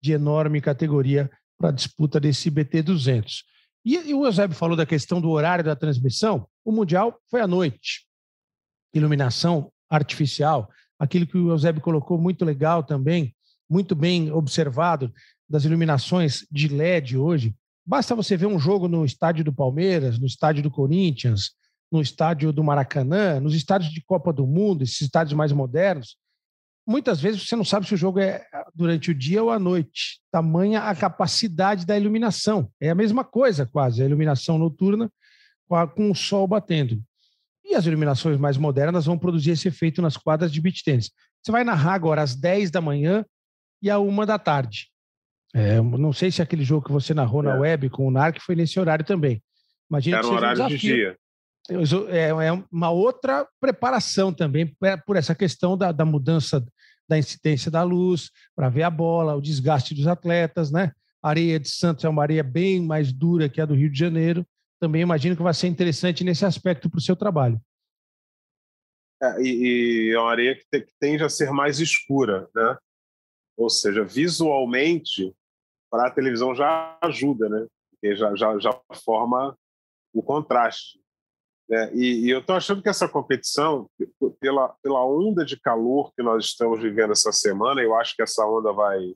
[0.00, 3.42] de enorme categoria para a disputa desse BT 200.
[3.84, 6.46] E, e o Eusébio falou da questão do horário da transmissão.
[6.64, 8.06] O Mundial foi à noite.
[8.94, 10.70] Iluminação artificial,
[11.00, 13.34] aquilo que o Eusébio colocou muito legal também,
[13.68, 15.12] muito bem observado
[15.48, 17.54] das iluminações de LED hoje,
[17.86, 21.52] basta você ver um jogo no estádio do Palmeiras, no estádio do Corinthians,
[21.90, 26.16] no estádio do Maracanã, nos estádios de Copa do Mundo, esses estádios mais modernos,
[26.88, 30.20] muitas vezes você não sabe se o jogo é durante o dia ou à noite.
[30.32, 32.70] Tamanha a capacidade da iluminação.
[32.80, 35.12] É a mesma coisa, quase, a iluminação noturna
[35.94, 36.98] com o sol batendo.
[37.62, 41.10] E as iluminações mais modernas vão produzir esse efeito nas quadras de beach tênis.
[41.42, 43.22] Você vai narrar agora às 10 da manhã
[43.82, 44.88] e à 1 da tarde.
[45.54, 47.46] É, não sei se aquele jogo que você narrou é.
[47.46, 49.42] na web com o NARC foi nesse horário também.
[49.90, 51.16] Imagina Era que um horário um de dia.
[52.08, 54.74] É, é uma outra preparação também
[55.06, 56.64] por essa questão da, da mudança
[57.08, 60.92] da incidência da luz, para ver a bola, o desgaste dos atletas, né?
[61.22, 63.98] A areia de Santos é uma areia bem mais dura que a do Rio de
[63.98, 64.46] Janeiro.
[64.78, 67.60] Também imagino que vai ser interessante nesse aspecto para o seu trabalho.
[69.20, 72.76] É, e, e, é uma areia que, que tende a ser mais escura, né?
[73.58, 75.34] Ou seja, visualmente,
[75.90, 77.66] para a televisão já ajuda, né?
[77.90, 79.58] Porque já, já, já forma
[80.14, 81.00] o contraste.
[81.68, 81.90] Né?
[81.92, 83.90] E, e eu estou achando que essa competição,
[84.40, 88.46] pela, pela onda de calor que nós estamos vivendo essa semana, eu acho que essa
[88.46, 89.12] onda vai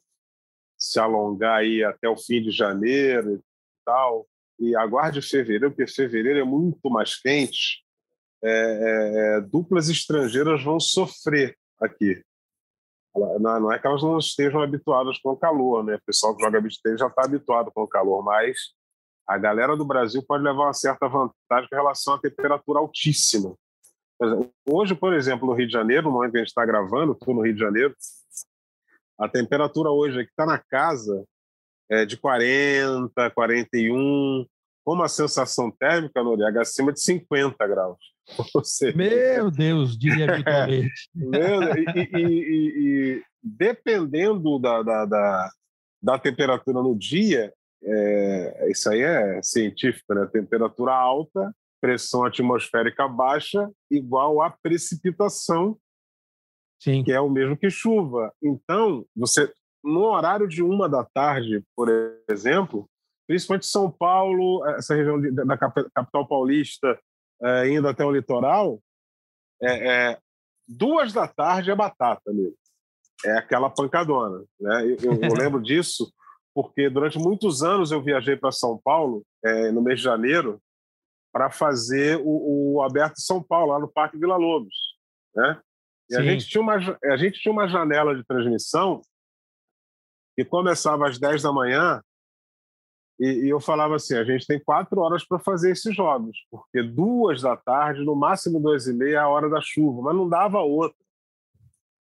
[0.76, 3.40] se alongar aí até o fim de janeiro e
[3.85, 4.26] tal,
[4.59, 7.85] e aguarde fevereiro, porque fevereiro é muito mais quente,
[8.42, 12.20] é, é, é duplas estrangeiras vão sofrer aqui.
[13.14, 15.96] Não, é que elas não estejam habituadas com o calor, né?
[15.96, 18.72] O pessoal que joga beach já está habituado com o calor, mas
[19.29, 23.55] a galera do Brasil pode levar uma certa vantagem em relação à temperatura altíssima.
[24.66, 27.35] Hoje, por exemplo, no Rio de Janeiro, no momento que a gente está gravando, estou
[27.35, 27.94] no Rio de Janeiro,
[29.18, 31.25] a temperatura hoje aqui está na casa
[31.92, 34.46] é de 40, 41,
[34.83, 38.12] com uma sensação térmica, Noriega, acima de 50 graus.
[38.65, 41.11] Seja, Meu Deus, diria Vitor Leite.
[41.15, 45.51] e, e, e, e, dependendo da, da, da,
[46.03, 47.53] da temperatura no dia,
[47.85, 50.27] é, isso aí é científico, né?
[50.33, 55.77] Temperatura alta, pressão atmosférica baixa, igual a precipitação,
[56.81, 57.03] Sim.
[57.03, 58.33] que é o mesmo que chuva.
[58.41, 61.89] Então, você no horário de uma da tarde, por
[62.31, 62.89] exemplo,
[63.27, 66.99] principalmente São Paulo, essa região da capital paulista,
[67.42, 68.81] é, indo até o litoral,
[69.61, 70.18] é, é,
[70.66, 72.57] duas da tarde é batata mesmo.
[73.24, 74.44] É aquela pancadona.
[74.61, 74.96] Né?
[75.02, 76.12] Eu, eu lembro disso
[76.55, 80.61] porque durante muitos anos eu viajei para São Paulo, é, no mês de janeiro,
[81.33, 84.74] para fazer o, o, Aberto São Paulo, lá no Parque Vila Lobos.
[85.35, 85.61] Né?
[86.11, 89.00] E a gente, tinha uma, a gente tinha uma janela de transmissão
[90.37, 92.02] que começava às 10 da manhã
[93.18, 96.83] e, e eu falava assim, a gente tem quatro horas para fazer esses jogos, porque
[96.83, 100.29] duas da tarde, no máximo duas e meia, é a hora da chuva, mas não
[100.29, 100.96] dava outra.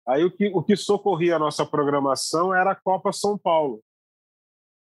[0.07, 3.83] Aí o que, o que socorria a nossa programação era a Copa São Paulo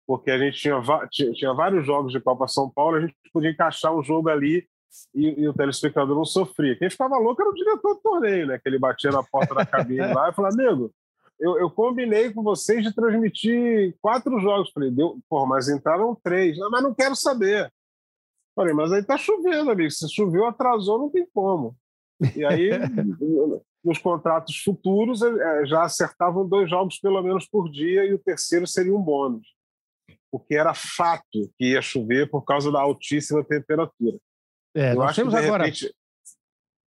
[0.06, 3.50] porque a gente tinha, tinha, tinha, vários jogos de Copa São Paulo, a gente podia
[3.50, 4.64] encaixar um jogo ali
[5.14, 6.76] e, e, o telespectador não sofria.
[6.76, 8.58] Quem ficava louco era o diretor do torneio, né?
[8.58, 10.92] Que ele batia na porta da cabine lá e falava, amigo,
[11.38, 14.70] eu, eu, combinei com vocês de transmitir quatro jogos.
[14.72, 16.58] Falei, deu, porra, mas entraram três.
[16.58, 17.72] Não, mas não quero saber.
[18.54, 19.90] Falei, mas aí tá chovendo, amigo.
[19.90, 21.76] Se choveu, atrasou, não tem como.
[22.34, 22.70] E aí,
[23.84, 28.66] nos contratos futuros, é, já acertavam dois jogos pelo menos por dia e o terceiro
[28.66, 29.56] seria um bônus
[30.36, 34.18] porque era fato que ia chover por causa da altíssima temperatura.
[34.74, 35.64] É, Eu nós temos que, agora.
[35.64, 35.94] Repente...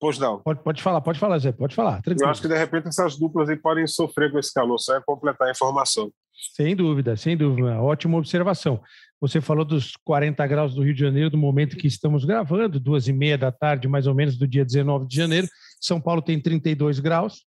[0.00, 0.40] Pois não.
[0.40, 2.00] Pode, pode falar, pode falar, Zé, pode falar.
[2.02, 2.26] Tranquilo.
[2.26, 5.00] Eu acho que de repente essas duplas aí podem sofrer com esse calor, só é
[5.00, 6.10] completar a informação.
[6.56, 7.80] Sem dúvida, sem dúvida.
[7.82, 8.80] Ótima observação.
[9.20, 13.08] Você falou dos 40 graus do Rio de Janeiro, do momento que estamos gravando, duas
[13.08, 15.46] e meia da tarde, mais ou menos, do dia 19 de janeiro.
[15.78, 17.44] São Paulo tem 32 graus.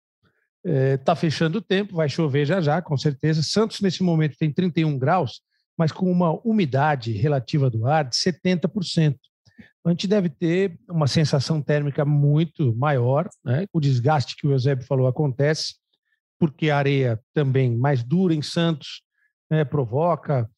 [0.65, 3.43] Está é, fechando o tempo, vai chover já já, com certeza.
[3.43, 5.41] Santos, nesse momento, tem 31 graus
[5.77, 9.17] mas com uma umidade relativa do ar de 70%.
[9.85, 13.67] A gente deve ter uma sensação térmica muito maior, né?
[13.73, 15.77] o desgaste que o Eusébio falou acontece,
[16.39, 19.03] porque a areia também mais dura em Santos
[19.51, 20.51] né, provoca,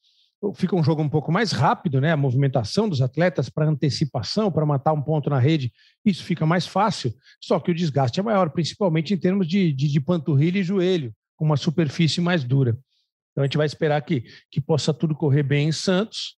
[0.54, 2.12] fica um jogo um pouco mais rápido, né?
[2.12, 5.72] A movimentação dos atletas para antecipação, para matar um ponto na rede,
[6.04, 7.12] isso fica mais fácil.
[7.42, 11.12] Só que o desgaste é maior, principalmente em termos de, de, de panturrilha e joelho,
[11.36, 12.78] com uma superfície mais dura.
[13.32, 16.36] Então a gente vai esperar que, que possa tudo correr bem em Santos.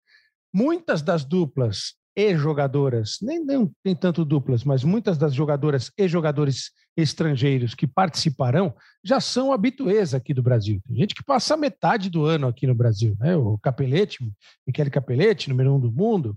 [0.52, 6.08] Muitas das duplas e jogadoras, nem, nem tem tanto duplas, mas muitas das jogadoras e
[6.08, 10.80] jogadores estrangeiros que participarão já são habituês aqui do Brasil.
[10.86, 13.36] Tem gente que passa metade do ano aqui no Brasil, né?
[13.36, 14.18] O Capelletti,
[14.66, 16.36] Michele Capelletti, número um do mundo,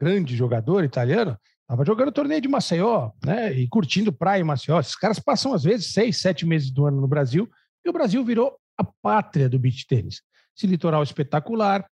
[0.00, 3.52] grande jogador italiano, estava jogando torneio de Maceió, né?
[3.52, 4.80] E curtindo praia em Maceió.
[4.80, 7.48] Esses caras passam às vezes seis, sete meses do ano no Brasil
[7.84, 10.20] e o Brasil virou a pátria do beach tênis.
[10.56, 11.86] Esse litoral espetacular,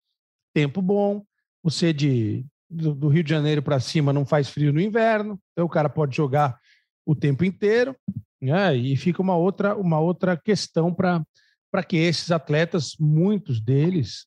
[0.52, 1.24] tempo bom,
[1.62, 5.66] você de do, do Rio de Janeiro para cima não faz frio no inverno, então
[5.66, 6.58] o cara pode jogar
[7.04, 7.96] o tempo inteiro.
[8.40, 8.76] Né?
[8.76, 11.24] E fica uma outra, uma outra questão para
[11.86, 14.26] que esses atletas, muitos deles,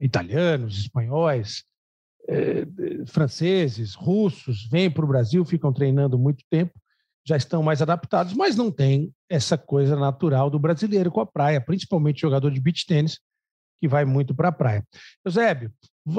[0.00, 1.64] italianos, espanhóis,
[2.28, 2.66] eh,
[3.06, 6.72] franceses, russos, vêm para o Brasil, ficam treinando muito tempo,
[7.26, 11.60] já estão mais adaptados, mas não tem essa coisa natural do brasileiro com a praia,
[11.60, 13.18] principalmente jogador de beach tênis,
[13.80, 14.86] que vai muito para a praia.
[15.24, 15.72] Eusébio,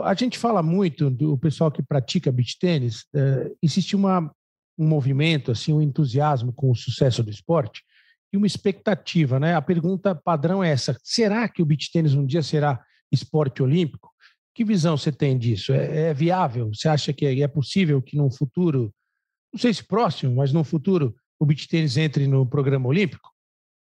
[0.03, 4.31] a gente fala muito do pessoal que pratica beach tênis, eh, existe uma,
[4.77, 7.83] um movimento, assim, um entusiasmo com o sucesso do esporte
[8.33, 9.55] e uma expectativa, né?
[9.55, 14.11] A pergunta padrão é essa: será que o beach tênis um dia será esporte olímpico?
[14.55, 15.73] Que visão você tem disso?
[15.73, 16.73] É, é viável?
[16.73, 18.93] Você acha que é, é possível que num futuro
[19.55, 23.34] não sei se próximo, mas no futuro, o beach tênis entre no programa olímpico?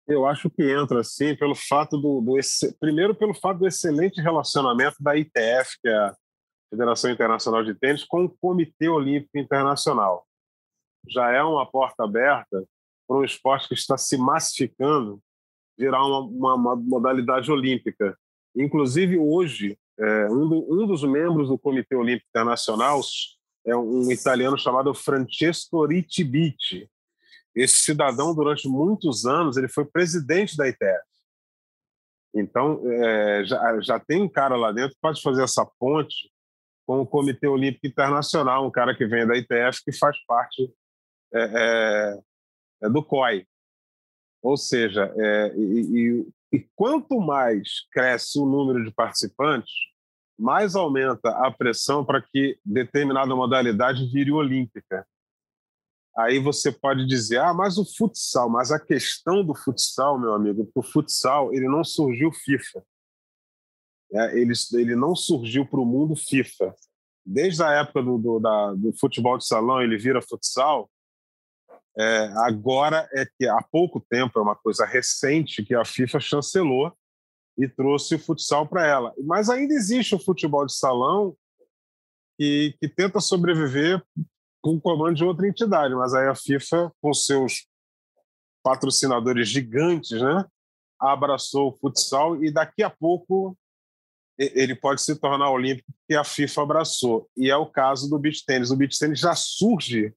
[0.07, 2.37] Eu acho que entra, sim, pelo fato do, do
[2.79, 6.15] primeiro pelo fato do excelente relacionamento da ITF, que é a
[6.69, 10.25] Federação Internacional de Tênis, com o Comitê Olímpico Internacional.
[11.09, 12.65] Já é uma porta aberta
[13.07, 15.21] para um esporte que está se massificando
[15.77, 18.17] virar uma, uma, uma modalidade olímpica.
[18.55, 22.99] Inclusive, hoje, é, um, do, um dos membros do Comitê Olímpico Internacional
[23.65, 26.89] é um italiano chamado Francesco Rittibiti.
[27.57, 31.07] Esse cidadão, durante muitos anos, ele foi presidente da ITF.
[32.35, 36.31] Então, é, já, já tem um cara lá dentro que pode fazer essa ponte
[36.85, 40.71] com o Comitê Olímpico Internacional, um cara que vem da ITF que faz parte
[41.33, 42.19] é,
[42.83, 43.45] é, do COI.
[44.41, 45.11] Ou seja,
[45.57, 49.73] e, e, e quanto mais cresce o número de participantes,
[50.37, 55.05] mais aumenta a pressão para que determinada modalidade vire olímpica.
[56.17, 60.67] Aí você pode dizer, ah, mas o futsal, mas a questão do futsal, meu amigo,
[60.73, 62.83] o futsal ele não surgiu FIFA.
[64.11, 66.73] É, ele, ele não surgiu para o mundo FIFA.
[67.23, 70.89] Desde a época do, do, da, do futebol de salão, ele vira futsal.
[71.95, 76.97] É, agora é que há pouco tempo, é uma coisa recente, que a FIFA chancelou
[77.57, 79.13] e trouxe o futsal para ela.
[79.23, 81.35] Mas ainda existe o futebol de salão
[82.39, 84.03] que, que tenta sobreviver
[84.61, 87.67] com comando de outra entidade, mas aí a FIFA, com seus
[88.63, 90.45] patrocinadores gigantes, né,
[90.99, 93.57] abraçou o futsal e daqui a pouco
[94.37, 97.29] ele pode se tornar olímpico que a FIFA abraçou.
[97.35, 98.69] E é o caso do beach tênis.
[98.69, 100.13] O beach tênis já surge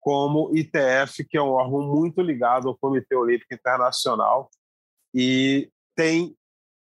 [0.00, 4.50] como ITF, que é um órgão muito ligado ao Comitê Olímpico Internacional
[5.14, 6.34] e tem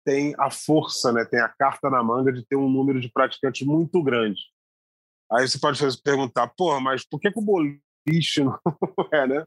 [0.05, 3.67] tem a força, né, tem a carta na manga de ter um número de praticantes
[3.67, 4.41] muito grande.
[5.31, 8.59] Aí você pode perguntar, porra, mas por que, que o boliche não
[9.13, 9.45] é, né?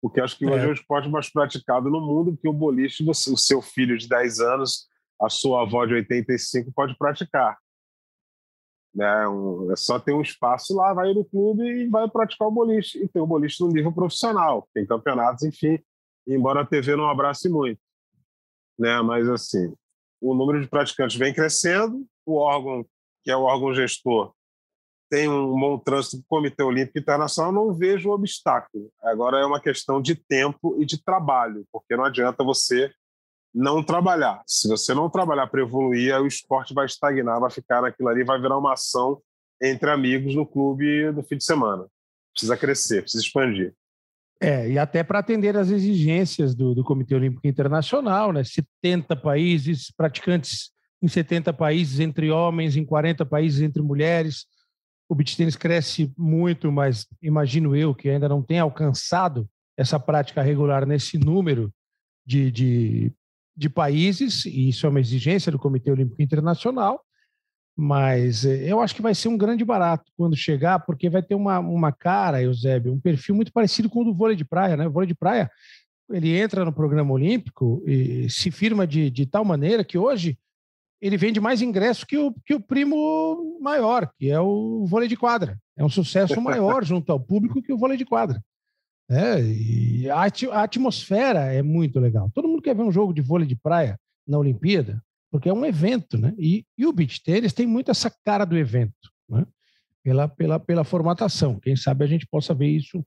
[0.00, 0.66] Porque acho que hoje é.
[0.66, 4.40] é o esporte mais praticado no mundo, porque o boliche, o seu filho de 10
[4.40, 4.86] anos,
[5.20, 7.58] a sua avó de 85 pode praticar.
[8.94, 9.26] Né?
[9.26, 13.02] Um, é só ter um espaço lá, vai no clube e vai praticar o boliche.
[13.02, 15.78] E tem o boliche no nível profissional, tem campeonatos, enfim,
[16.26, 17.80] embora a TV não abrace muito
[18.78, 19.00] né?
[19.02, 19.72] Mas assim,
[20.20, 22.84] o número de praticantes vem crescendo, o órgão,
[23.22, 24.32] que é o órgão gestor,
[25.14, 28.90] tem um bom trânsito do Comitê Olímpico Internacional, não vejo obstáculo.
[29.00, 32.90] Agora é uma questão de tempo e de trabalho, porque não adianta você
[33.54, 34.42] não trabalhar.
[34.44, 38.40] Se você não trabalhar para evoluir, o esporte vai estagnar, vai ficar naquilo ali, vai
[38.40, 39.22] virar uma ação
[39.62, 41.86] entre amigos no clube no fim de semana.
[42.32, 43.72] Precisa crescer, precisa expandir.
[44.40, 48.42] É, e até para atender às exigências do, do Comitê Olímpico Internacional, né?
[48.42, 54.52] 70 países, praticantes em 70 países entre homens, em 40 países entre mulheres.
[55.14, 60.42] O beach tênis cresce muito, mas imagino eu que ainda não tem alcançado essa prática
[60.42, 61.72] regular nesse número
[62.26, 63.12] de, de,
[63.56, 67.00] de países, e isso é uma exigência do Comitê Olímpico Internacional.
[67.76, 71.36] Mas eh, eu acho que vai ser um grande barato quando chegar, porque vai ter
[71.36, 74.88] uma, uma cara, Eusébio, um perfil muito parecido com o do vôlei de praia, né?
[74.88, 75.48] O vôlei de praia,
[76.10, 80.36] ele entra no programa olímpico e se firma de, de tal maneira que hoje
[81.06, 85.16] ele vende mais ingressos que o, que o primo maior, que é o vôlei de
[85.16, 85.58] quadra.
[85.76, 88.42] É um sucesso maior junto ao público que o vôlei de quadra.
[89.10, 92.30] É, e a, a atmosfera é muito legal.
[92.34, 95.02] Todo mundo quer ver um jogo de vôlei de praia na Olimpíada
[95.34, 96.32] porque é um evento, né?
[96.38, 99.44] E, e o beach tênis tem muito essa cara do evento, né?
[100.00, 101.58] Pela, pela, pela formatação.
[101.58, 103.04] Quem sabe a gente possa ver isso,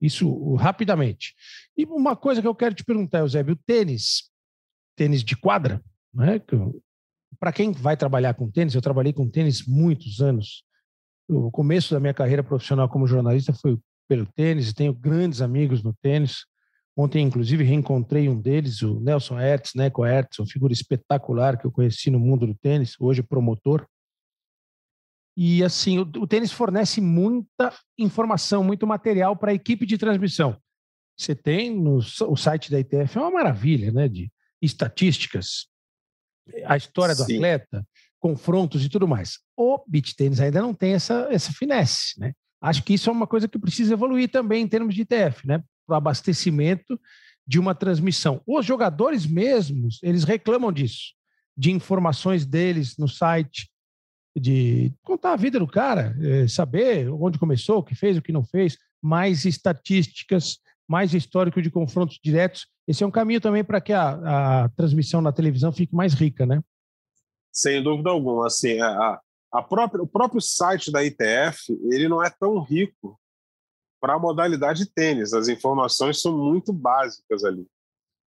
[0.00, 1.34] isso rapidamente.
[1.76, 4.30] E uma coisa que eu quero te perguntar, Eusébio, o tênis,
[4.94, 5.82] tênis de quadra,
[6.14, 6.40] né?
[7.38, 10.64] Para quem vai trabalhar com tênis, eu trabalhei com tênis muitos anos.
[11.28, 13.78] O começo da minha carreira profissional como jornalista foi
[14.08, 16.44] pelo tênis, tenho grandes amigos no tênis.
[16.96, 21.66] Ontem, inclusive, reencontrei um deles, o Nelson Hertz, né, com Hertz, uma figura espetacular que
[21.66, 23.86] eu conheci no mundo do tênis, hoje promotor.
[25.36, 30.56] E assim, o, o tênis fornece muita informação, muito material para a equipe de transmissão.
[31.16, 34.08] Você tem no o site da ITF, é uma maravilha, né?
[34.08, 34.30] De
[34.60, 35.66] estatísticas,
[36.66, 37.36] a história do Sim.
[37.36, 37.86] atleta,
[38.18, 39.38] confrontos e tudo mais.
[39.56, 42.32] O beach tênis ainda não tem essa, essa finesse, né?
[42.60, 45.62] Acho que isso é uma coisa que precisa evoluir também em termos de ITF, né?
[45.86, 46.98] Para o abastecimento
[47.46, 48.40] de uma transmissão.
[48.46, 51.12] Os jogadores mesmos, eles reclamam disso,
[51.56, 53.70] de informações deles no site,
[54.36, 58.32] de contar a vida do cara, é, saber onde começou, o que fez, o que
[58.32, 60.58] não fez, mais estatísticas,
[60.88, 62.66] mais histórico de confrontos diretos.
[62.86, 66.44] Esse é um caminho também para que a, a, transmissão na televisão fique mais rica,
[66.44, 66.62] né?
[67.52, 68.46] Sem dúvida alguma.
[68.46, 69.20] Assim, a,
[69.52, 73.18] a própria, o próprio site da ITF ele não é tão rico
[74.00, 75.32] para a modalidade tênis.
[75.32, 77.66] As informações são muito básicas ali.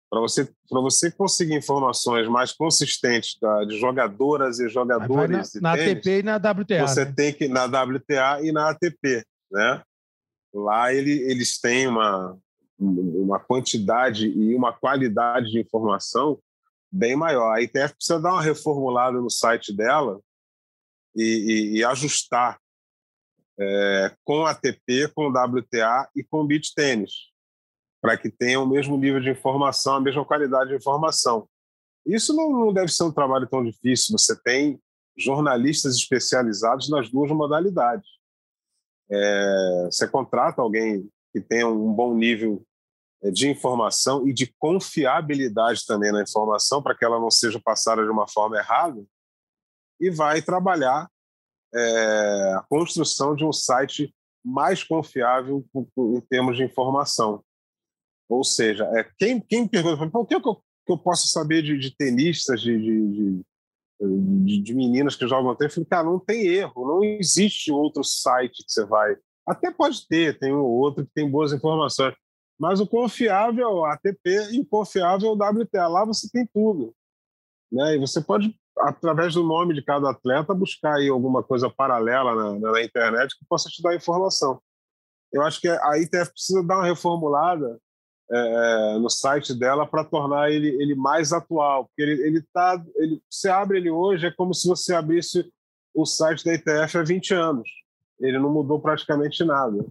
[0.09, 5.97] Para você, você conseguir informações mais consistentes da, de jogadoras e jogadores na, na tênis,
[5.97, 6.87] ATP e na WTA.
[6.87, 7.13] Você né?
[7.15, 9.83] tem que na WTA e na ATP, né?
[10.53, 12.39] Lá ele, eles têm uma,
[12.79, 16.39] uma quantidade e uma qualidade de informação
[16.91, 17.53] bem maior.
[17.53, 20.19] A ITF precisa dar uma reformulada no site dela
[21.15, 22.59] e, e, e ajustar
[23.59, 27.11] é, com ATP, com WTA e com beach tênis,
[27.99, 31.49] para que tenha o mesmo nível de informação, a mesma qualidade de informação.
[32.05, 34.17] Isso não, não deve ser um trabalho tão difícil.
[34.17, 34.79] Você tem
[35.17, 38.07] jornalistas especializados nas duas modalidades.
[39.09, 41.09] É, você contrata alguém
[41.39, 42.65] que tenha um bom nível
[43.23, 48.03] é, de informação e de confiabilidade também na informação, para que ela não seja passada
[48.03, 49.03] de uma forma errada,
[49.99, 51.09] e vai trabalhar
[51.73, 54.13] é, a construção de um site
[54.43, 55.65] mais confiável
[55.97, 57.43] em termos de informação.
[58.29, 61.95] Ou seja, é, quem, quem pergunta, o que, eu, que eu posso saber de, de
[61.95, 63.41] tenistas, de, de,
[63.99, 65.73] de, de, meninas que jogam tênis?
[65.73, 69.15] Eu falei, cara, não tem erro, não existe outro site que você vai.
[69.47, 72.13] Até pode ter, tem um outro que tem boas informações,
[72.59, 75.87] mas o confiável ATP e o confiável WTA.
[75.87, 76.93] Lá você tem tudo.
[77.71, 77.95] Né?
[77.95, 82.71] E você pode através do nome de cada atleta, buscar aí alguma coisa paralela na,
[82.71, 84.61] na, internet que possa te dar informação.
[85.31, 87.79] Eu acho que a ITF precisa dar uma reformulada
[88.31, 88.37] é,
[88.95, 93.21] é no site dela para tornar ele, ele mais atual, porque ele, ele tá, ele,
[93.29, 95.49] você abre ele hoje é como se você abrisse
[95.93, 97.69] o site da ITF há 20 anos.
[98.19, 99.85] Ele não mudou praticamente nada.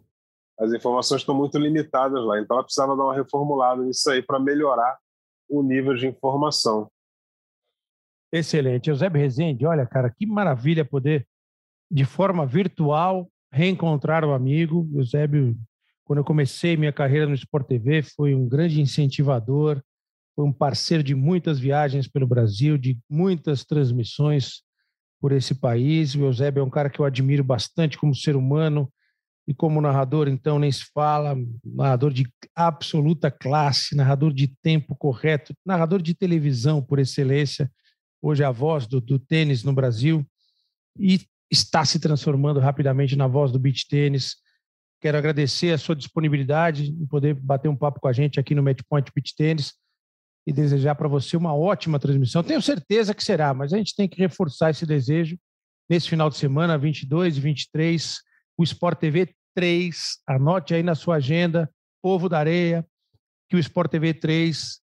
[0.59, 4.41] As informações estão muito limitadas lá, então ela precisava dar uma reformulada nisso aí para
[4.41, 4.99] melhorar
[5.49, 6.91] o nível de informação.
[8.33, 8.91] Excelente.
[8.91, 11.27] Eusébio Rezende, olha, cara, que maravilha poder,
[11.91, 14.89] de forma virtual, reencontrar o amigo.
[14.95, 15.57] Eusébio,
[16.05, 19.81] quando eu comecei minha carreira no Sport TV, foi um grande incentivador,
[20.35, 24.63] foi um parceiro de muitas viagens pelo Brasil, de muitas transmissões
[25.27, 26.15] por esse país.
[26.15, 28.89] O Eusébio é um cara que eu admiro bastante como ser humano
[29.45, 31.37] e como narrador, então, nem se fala.
[31.65, 37.69] Narrador de absoluta classe, narrador de tempo correto, narrador de televisão por excelência
[38.23, 40.25] hoje é a voz do, do tênis no Brasil
[40.97, 41.21] e
[41.51, 44.37] está se transformando rapidamente na voz do beach tênis.
[45.01, 48.63] Quero agradecer a sua disponibilidade em poder bater um papo com a gente aqui no
[48.63, 49.75] Matchpoint Beach Tênis
[50.47, 52.43] e desejar para você uma ótima transmissão.
[52.43, 55.37] Tenho certeza que será, mas a gente tem que reforçar esse desejo
[55.89, 58.19] nesse final de semana, 22 e 23,
[58.57, 60.19] o Sport TV 3.
[60.27, 61.71] Anote aí na sua agenda,
[62.03, 62.87] Povo da Areia,
[63.49, 64.81] que o Sport TV 3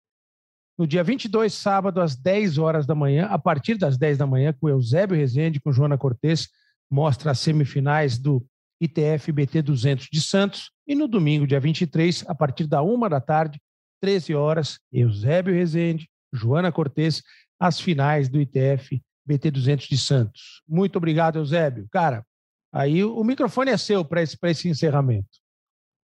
[0.77, 4.53] no dia 22, sábado, às 10 horas da manhã, a partir das 10 da manhã,
[4.53, 6.49] com Eusébio Rezende, com Joana Cortes,
[6.89, 8.45] mostra as semifinais do
[8.79, 10.69] ITF BT 200 de Santos.
[10.87, 13.59] E no domingo, dia 23, a partir da 1 da tarde,
[14.01, 17.23] 13 horas, Eusébio Rezende, Joana Cortes,
[17.59, 20.61] as finais do ITF BT 200 de Santos.
[20.67, 21.87] Muito obrigado, Eusébio.
[21.91, 22.25] Cara,
[22.71, 25.27] aí o microfone é seu para esse, esse encerramento.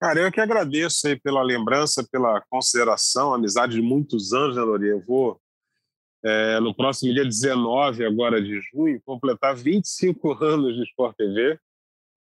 [0.01, 4.89] Cara, eu que agradeço aí pela lembrança, pela consideração, amizade de muitos anos, né, Lori?
[4.89, 5.41] Eu vou,
[6.25, 11.59] é, no próximo dia 19 agora de junho, completar 25 anos de Sport TV.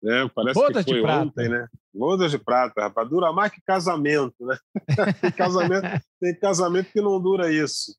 [0.02, 0.30] Né?
[0.34, 1.68] Parece Bodas que foi ontem, né?
[1.92, 3.08] Bodas de prata, rapaz.
[3.08, 4.56] Dura mais que casamento, né?
[5.20, 7.94] tem, casamento, tem casamento que não dura isso.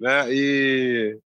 [0.00, 0.32] Né?
[0.32, 1.18] E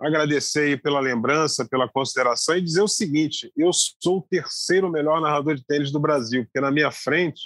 [0.00, 5.54] agradecer pela lembrança, pela consideração e dizer o seguinte: eu sou o terceiro melhor narrador
[5.54, 7.40] de tênis do Brasil, porque na minha frente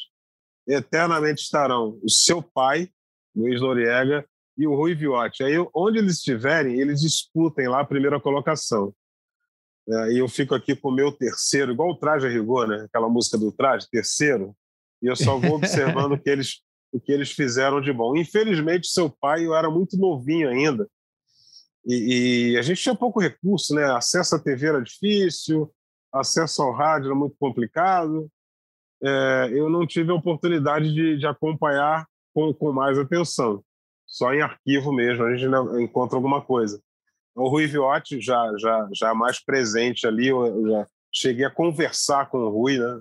[0.68, 2.88] eternamente estarão o seu pai,
[3.34, 4.24] Luiz Noriega,
[4.56, 5.42] e o Rui Viotti.
[5.42, 8.94] Aí, onde eles estiverem, eles disputem lá a primeira colocação.
[9.88, 12.84] É, e eu fico aqui com o meu terceiro, igual o Traje a Rigor, né?
[12.84, 14.54] aquela música do Traje, terceiro,
[15.02, 16.60] e eu só vou observando o, que eles,
[16.92, 18.16] o que eles fizeram de bom.
[18.16, 20.88] Infelizmente, seu pai, eu era muito novinho ainda,
[21.84, 23.84] e, e, a gente tinha pouco recurso, né?
[23.90, 25.70] Acesso à TV era difícil,
[26.12, 28.30] acesso ao rádio era muito complicado.
[29.02, 33.64] é, eu não tive a oportunidade de, de acompanhar com, com, mais atenção.
[34.06, 35.50] Só em arquivo mesmo, a gente
[35.82, 36.80] encontra alguma coisa.
[37.34, 42.38] O Rui Viotti já, já, já mais presente ali, eu já cheguei a conversar com
[42.38, 43.00] o Rui, né,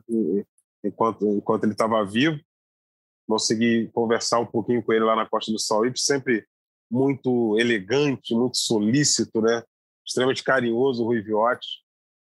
[0.84, 2.40] enquanto, enquanto ele estava vivo.
[3.28, 6.46] Consegui conversar um pouquinho com ele lá na Costa do Sauípe, sempre
[6.90, 9.64] muito elegante, muito solícito, né?
[10.06, 11.68] extremamente carinhoso, o Rui Viotti,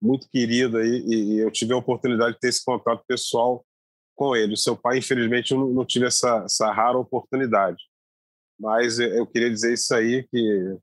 [0.01, 3.65] muito querido aí, e, eu tive a oportunidade de ter esse contato pessoal
[4.15, 4.55] com ele.
[4.55, 7.83] O seu pai, infelizmente, eu não, tive essa, essa rara oportunidade.
[8.59, 10.77] Mas eu queria dizer isso aí, que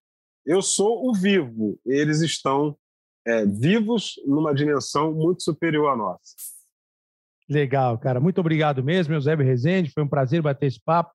[0.45, 2.77] eu sou o vivo, eles estão
[3.25, 6.35] é, vivos numa dimensão muito superior à nossa.
[7.49, 8.19] Legal, cara.
[8.19, 9.91] Muito obrigado mesmo, Eusébio Rezende.
[9.91, 11.13] Foi um prazer bater esse papo.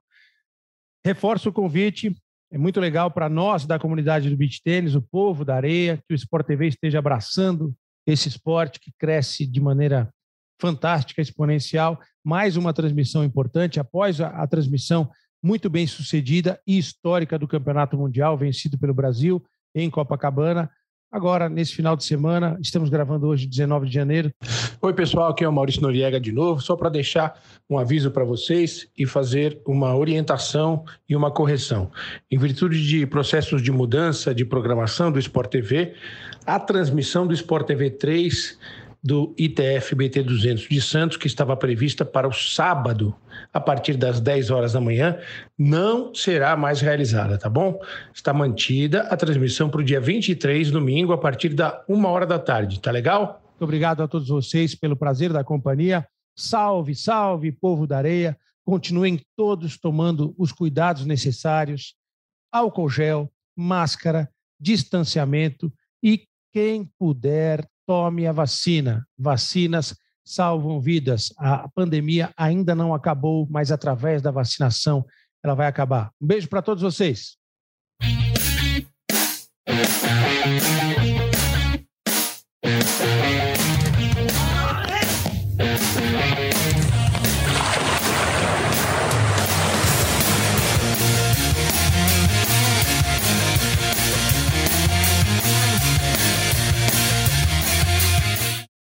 [1.05, 2.15] Reforço o convite
[2.53, 6.13] é muito legal para nós da comunidade do beach tênis, o povo da areia, que
[6.13, 7.73] o Sport TV esteja abraçando
[8.05, 10.13] esse esporte que cresce de maneira
[10.61, 11.99] fantástica, exponencial.
[12.25, 15.09] Mais uma transmissão importante após a, a transmissão
[15.43, 19.43] muito bem sucedida e histórica do Campeonato Mundial, vencido pelo Brasil
[19.75, 20.71] em Copacabana.
[21.13, 24.31] Agora, nesse final de semana, estamos gravando hoje, 19 de janeiro.
[24.81, 27.37] Oi, pessoal, aqui é o Maurício Noriega de novo, só para deixar
[27.69, 31.91] um aviso para vocês e fazer uma orientação e uma correção.
[32.31, 35.95] Em virtude de processos de mudança de programação do Sport TV,
[36.47, 38.57] a transmissão do Sport TV 3
[39.03, 43.15] do ITF BT 200 de Santos, que estava prevista para o sábado,
[43.53, 45.19] a partir das 10 horas da manhã,
[45.59, 47.81] não será mais realizada, tá bom?
[48.13, 52.39] Está mantida a transmissão para o dia 23, domingo, a partir da 1 hora da
[52.39, 53.43] tarde, tá legal?
[53.51, 56.07] Muito obrigado a todos vocês pelo prazer da companhia.
[56.37, 58.39] Salve, salve, povo da areia.
[58.65, 61.95] Continuem todos tomando os cuidados necessários:
[62.53, 65.73] álcool gel, máscara, distanciamento
[66.03, 69.05] e quem puder tome a vacina.
[69.19, 71.35] Vacinas salvam vidas.
[71.37, 75.05] A pandemia ainda não acabou, mas através da vacinação
[75.43, 76.13] ela vai acabar.
[76.23, 77.37] Um beijo para todos vocês.